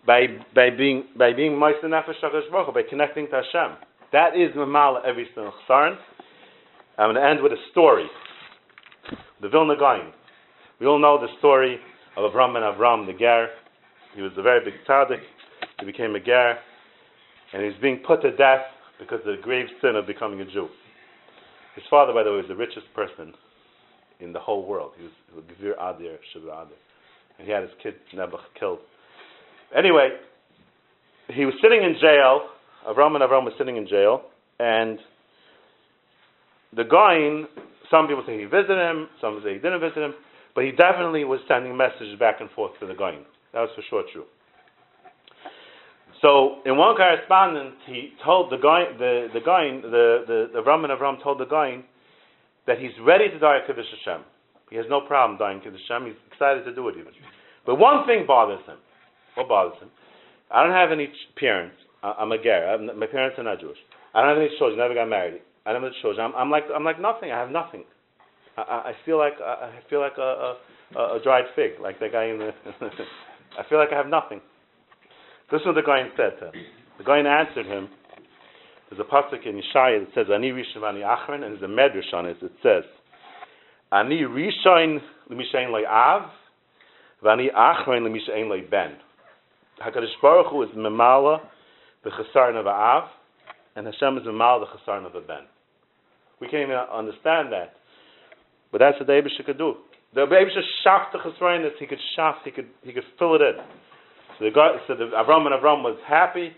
By 0.06 0.28
by 0.54 0.69
being 0.76 1.06
by 1.17 1.34
being 1.34 1.58
moist 1.58 1.84
nefesh 1.84 2.73
by 2.73 2.82
connecting 2.89 3.28
to 3.28 3.41
Hashem. 3.43 3.78
That 4.12 4.36
is 4.36 4.56
mamala 4.56 5.06
every 5.06 5.28
single. 5.34 5.54
I'm 7.00 7.14
going 7.14 7.24
to 7.24 7.30
end 7.30 7.44
with 7.44 7.52
a 7.52 7.62
story. 7.70 8.08
The 9.40 9.50
Vilna 9.50 9.78
Gaon. 9.78 10.12
We 10.80 10.88
all 10.88 10.98
know 10.98 11.20
the 11.22 11.28
story 11.38 11.78
of 12.16 12.32
Avram 12.32 12.54
ben 12.54 12.64
Avram, 12.64 13.06
the 13.06 13.14
Ger. 13.14 13.50
He 14.16 14.24
was 14.24 14.32
a 14.36 14.42
very 14.42 14.66
big 14.66 14.74
tzaddik. 14.90 15.22
He 15.80 15.86
became 15.86 16.16
a 16.16 16.20
Ger, 16.20 16.58
and 17.54 17.62
he 17.62 17.68
was 17.68 17.78
being 17.84 18.02
put 18.06 18.24
to 18.24 18.36
death 18.36 18.62
because 19.00 19.20
of 19.20 19.38
the 19.38 19.42
grave 19.44 19.68
sin 19.80 19.96
of 19.96 20.08
becoming 20.08 20.42
a 20.42 20.46
Jew. 20.46 20.70
His 21.76 21.84
father, 21.88 22.14
by 22.14 22.24
the 22.24 22.32
way, 22.32 22.38
was 22.38 22.48
the 22.48 22.56
richest 22.56 22.92
person 22.96 23.32
in 24.20 24.34
the 24.34 24.40
whole 24.40 24.66
world. 24.66 24.94
He 24.98 25.04
was 25.04 25.44
Gvir 25.62 25.78
Adir, 25.78 26.18
Shabbat 26.36 26.50
Adir. 26.50 26.78
And 27.38 27.48
he 27.48 27.54
had 27.54 27.62
his 27.62 27.72
kid 27.84 27.94
Nebuch 28.16 28.42
killed. 28.60 28.80
Anyway, 29.78 30.10
he 31.30 31.46
was 31.46 31.54
sitting 31.62 31.84
in 31.84 31.96
jail. 32.02 32.48
Avram 32.90 33.14
ben 33.14 33.22
Avram 33.22 33.46
was 33.46 33.54
sitting 33.60 33.78
in 33.78 33.88
jail, 33.88 34.24
and 34.60 34.98
the 36.78 36.86
guy, 36.86 37.44
some 37.92 38.08
people 38.08 38.24
say 38.26 38.40
he 38.40 38.46
visited 38.46 38.78
him, 38.78 39.10
some 39.20 39.42
say 39.44 39.54
he 39.54 39.60
didn't 39.60 39.82
visit 39.82 39.98
him. 39.98 40.13
But 40.56 40.66
he 40.66 40.72
definitely 40.72 41.24
was 41.24 41.40
sending 41.48 41.78
messages 41.78 42.18
back 42.18 42.42
and 42.42 42.50
forth 42.50 42.72
to 42.80 42.88
the 42.88 42.96
Gaon. 42.96 43.26
That 43.54 43.62
was 43.62 43.70
for 43.76 43.84
sure 43.90 44.04
true. 44.12 44.26
So 46.22 46.66
in 46.66 46.78
one 46.78 46.96
correspondence, 46.96 47.76
he 47.86 48.13
told 48.26 48.52
the 48.52 48.58
guy, 48.58 48.86
the 48.98 49.28
the 49.34 49.40
guy, 49.40 49.70
the 49.82 50.26
the, 50.26 50.50
the 50.54 50.63
Raman 50.63 50.90
of 50.90 51.00
Ram 51.00 51.18
told 51.22 51.40
the 51.40 51.46
guy 51.46 51.78
that 52.66 52.80
he's 52.80 52.92
ready 53.06 53.30
to 53.30 53.38
die 53.38 53.60
at 53.62 53.68
Kiddush 53.68 53.86
Hashem. 54.04 54.26
He 54.72 54.76
has 54.78 54.86
no 54.90 55.02
problem 55.02 55.38
dying 55.38 55.62
Kiddush 55.62 55.80
Hashem. 55.88 56.08
He's 56.08 56.22
excited 56.32 56.66
to 56.66 56.74
do 56.74 56.90
it 56.90 56.96
even. 56.98 57.13
But 57.66 57.76
one 57.76 58.08
thing 58.08 58.26
bothers 58.26 58.66
him. 58.66 58.78
What 59.36 59.48
bothers 59.48 59.78
him? 59.80 59.90
I 60.50 60.63
don't 60.63 60.74
have 60.74 60.92
any 60.92 61.13
parents. 61.40 61.78
I'm 62.02 62.32
a 62.32 62.42
ger. 62.42 62.80
My 62.96 63.06
parents 63.06 63.38
are 63.38 63.44
not 63.44 63.60
Jewish. 63.60 63.78
I 64.16 64.22
don't 64.22 64.30
have 64.30 64.42
any 64.42 64.50
children. 64.58 64.80
Never 64.80 64.96
got 64.96 65.08
married. 65.08 65.42
I'm, 65.67 66.36
I'm 66.36 66.49
like 66.49 66.63
I'm 66.73 66.84
like 66.84 66.99
nothing. 66.99 67.32
I 67.32 67.39
have 67.39 67.51
nothing. 67.51 67.84
I, 68.58 68.62
I 68.62 68.93
feel 69.06 69.17
like 69.17 69.34
I 69.41 69.71
feel 69.89 69.99
like 69.99 70.17
a, 70.17 70.56
a, 70.95 70.99
a 70.99 71.19
dried 71.23 71.45
fig, 71.56 71.80
like 71.82 71.99
the 71.99 72.10
guy 72.12 72.25
in 72.25 72.39
the. 72.39 72.51
I 73.60 73.67
feel 73.69 73.77
like 73.77 73.89
I 73.91 73.97
have 73.97 74.08
nothing. 74.08 74.41
This 75.51 75.62
is 75.62 75.65
what 75.65 75.75
the 75.75 75.82
guy 75.82 76.03
said 76.15 76.39
to 76.39 76.45
him. 76.47 76.65
The 76.97 77.03
guy 77.03 77.19
answered 77.19 77.65
him. 77.65 77.89
There's 78.89 79.01
a 79.01 79.03
pasuk 79.03 79.45
in 79.45 79.56
Yeshaya 79.56 80.06
that 80.06 80.13
says 80.15 80.27
"Ani 80.34 80.51
Rishon 80.51 80.84
Ani 80.88 81.01
Achron," 81.01 81.43
and 81.43 81.60
there's 81.60 81.62
a 81.62 81.65
medrash 81.65 82.13
on 82.13 82.25
it 82.25 82.38
that 82.41 82.51
says 82.63 82.84
"Ani 83.91 84.21
Rishon 84.21 84.99
l'mishayin 85.30 85.86
Av, 85.86 86.30
v'Ani 87.23 87.53
Achron 87.53 88.03
l'mishayin 88.03 88.69
Ben." 88.69 88.95
Hakadosh 89.82 90.15
Baruch 90.21 90.47
Hu 90.47 90.63
is 90.63 90.69
memala 90.69 91.41
the 92.03 92.12
chesarn 92.12 92.56
of 92.56 92.67
Av, 92.67 93.10
and 93.75 93.86
Hashem 93.86 94.17
is 94.17 94.23
memala 94.23 94.65
the 94.65 94.80
chesarn 94.80 95.06
of 95.06 95.15
a 95.15 95.21
Ben. 95.21 95.43
We 96.39 96.47
can't 96.47 96.63
even 96.63 96.76
understand 96.76 97.52
that 97.52 97.73
but 98.71 98.80
that's 98.80 99.00
what 99.00 99.08
the 99.08 99.13
Abisha 99.13 99.45
could 99.45 99.58
do. 99.58 99.76
The 100.13 100.21
Abisha 100.21 100.62
shaft 100.84 101.13
the 101.13 101.19
chesroinus, 101.19 101.71
he 101.80 101.86
could 101.86 102.00
shaft, 102.15 102.39
he 102.45 102.52
could 102.52 102.67
he 102.84 102.93
could 102.93 103.04
fill 103.17 103.36
it 103.36 103.41
in. 103.41 103.56
So 104.38 104.45
the 104.45 104.52
God, 104.52 104.80
so 104.88 104.95
the 104.95 105.06
Avram 105.06 105.45
ben 105.45 105.58
Avram 105.58 105.84
was 105.84 105.97
happy. 106.08 106.52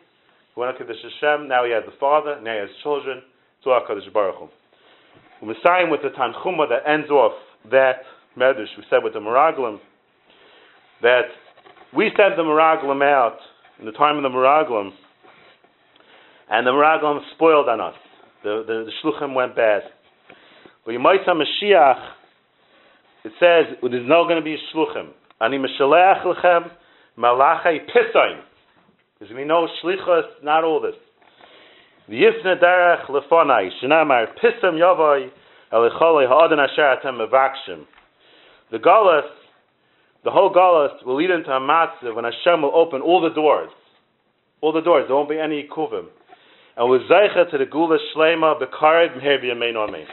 He 0.54 0.60
went 0.60 0.78
to 0.78 0.84
the 0.84 0.94
Hashem. 0.94 1.48
Now 1.48 1.66
he 1.66 1.72
has 1.72 1.84
the 1.86 1.94
father. 2.00 2.40
Now 2.42 2.54
he 2.54 2.60
has 2.60 2.70
children. 2.84 3.22
So 3.64 3.70
Hakadosh 3.70 4.12
Baruch 4.14 4.36
Hu. 4.36 5.48
We 5.48 5.56
sign 5.66 5.90
with 5.90 6.02
the 6.02 6.10
Tanchuma 6.10 6.68
that 6.70 6.90
ends 6.90 7.10
off 7.10 7.34
that 7.72 8.02
medrash. 8.38 8.68
We 8.78 8.84
said 8.90 9.00
with 9.04 9.14
the 9.14 9.20
Meraglim 9.20 9.80
that 11.02 11.30
we 11.96 12.12
sent 12.18 12.36
the 12.36 12.44
Meraglim 12.44 13.02
out 13.04 13.38
in 13.80 13.86
the 13.86 13.94
time 13.94 14.18
of 14.18 14.24
the 14.24 14.30
Meraglim, 14.30 14.92
and 16.50 16.68
the 16.68 16.72
Meraglim 16.72 17.20
spoiled 17.36 17.70
on 17.70 17.80
us. 17.80 17.96
The 18.44 18.64
the, 18.66 18.86
the 18.86 18.92
Shluchim 19.04 19.34
went 19.34 19.56
bad. 19.56 19.82
But 20.86 20.92
Yemaisa 20.92 21.30
Mashiach, 21.30 22.12
it 23.26 23.34
says 23.40 23.78
there's 23.82 24.08
not 24.08 24.28
going 24.28 24.38
to 24.38 24.44
be 24.44 24.58
shluchim. 24.74 25.10
Ani 25.42 25.58
Meshaleach 25.58 26.24
lechem 26.24 26.72
malachai 27.18 27.80
pisayin. 27.86 28.42
There's 29.20 29.30
going 29.30 29.30
to 29.30 29.36
be 29.36 29.46
no 29.46 29.68
not 30.42 30.64
all 30.64 30.80
this. 30.80 30.96
V'yifne 32.10 32.62
derech 32.62 33.06
lefonai, 33.08 33.70
shenamar 33.84 34.28
pisam 34.42 34.80
yavoi 34.80 35.30
elicholei 35.74 36.28
ha'adon 36.28 36.60
asher 36.60 36.96
atem 36.96 37.20
mevakshim. 37.20 37.86
The 38.72 38.78
galus, 38.78 39.30
the 40.24 40.32
whole 40.32 40.54
galus 40.54 41.06
will 41.06 41.18
lead 41.18 41.30
into 41.30 41.52
a 41.52 41.60
matzah 41.60 42.16
when 42.16 42.24
Hashem 42.24 42.62
will 42.62 42.74
open 42.74 43.02
all 43.02 43.22
the 43.22 43.30
doors. 43.30 43.70
All 44.62 44.72
the 44.72 44.82
doors, 44.82 45.06
there 45.08 45.16
won't 45.16 45.30
be 45.30 45.40
any 45.40 45.68
kuvim. 45.70 46.06
And 46.80 46.90
we'll 46.90 47.06
zeicha 47.10 47.52
to 47.52 47.58
the 47.58 47.66
gula 47.66 47.98
shlema 48.16 48.58
bekared 48.58 49.14
meher 49.22 49.44
v'yamein 49.44 49.76
amen. 49.76 50.08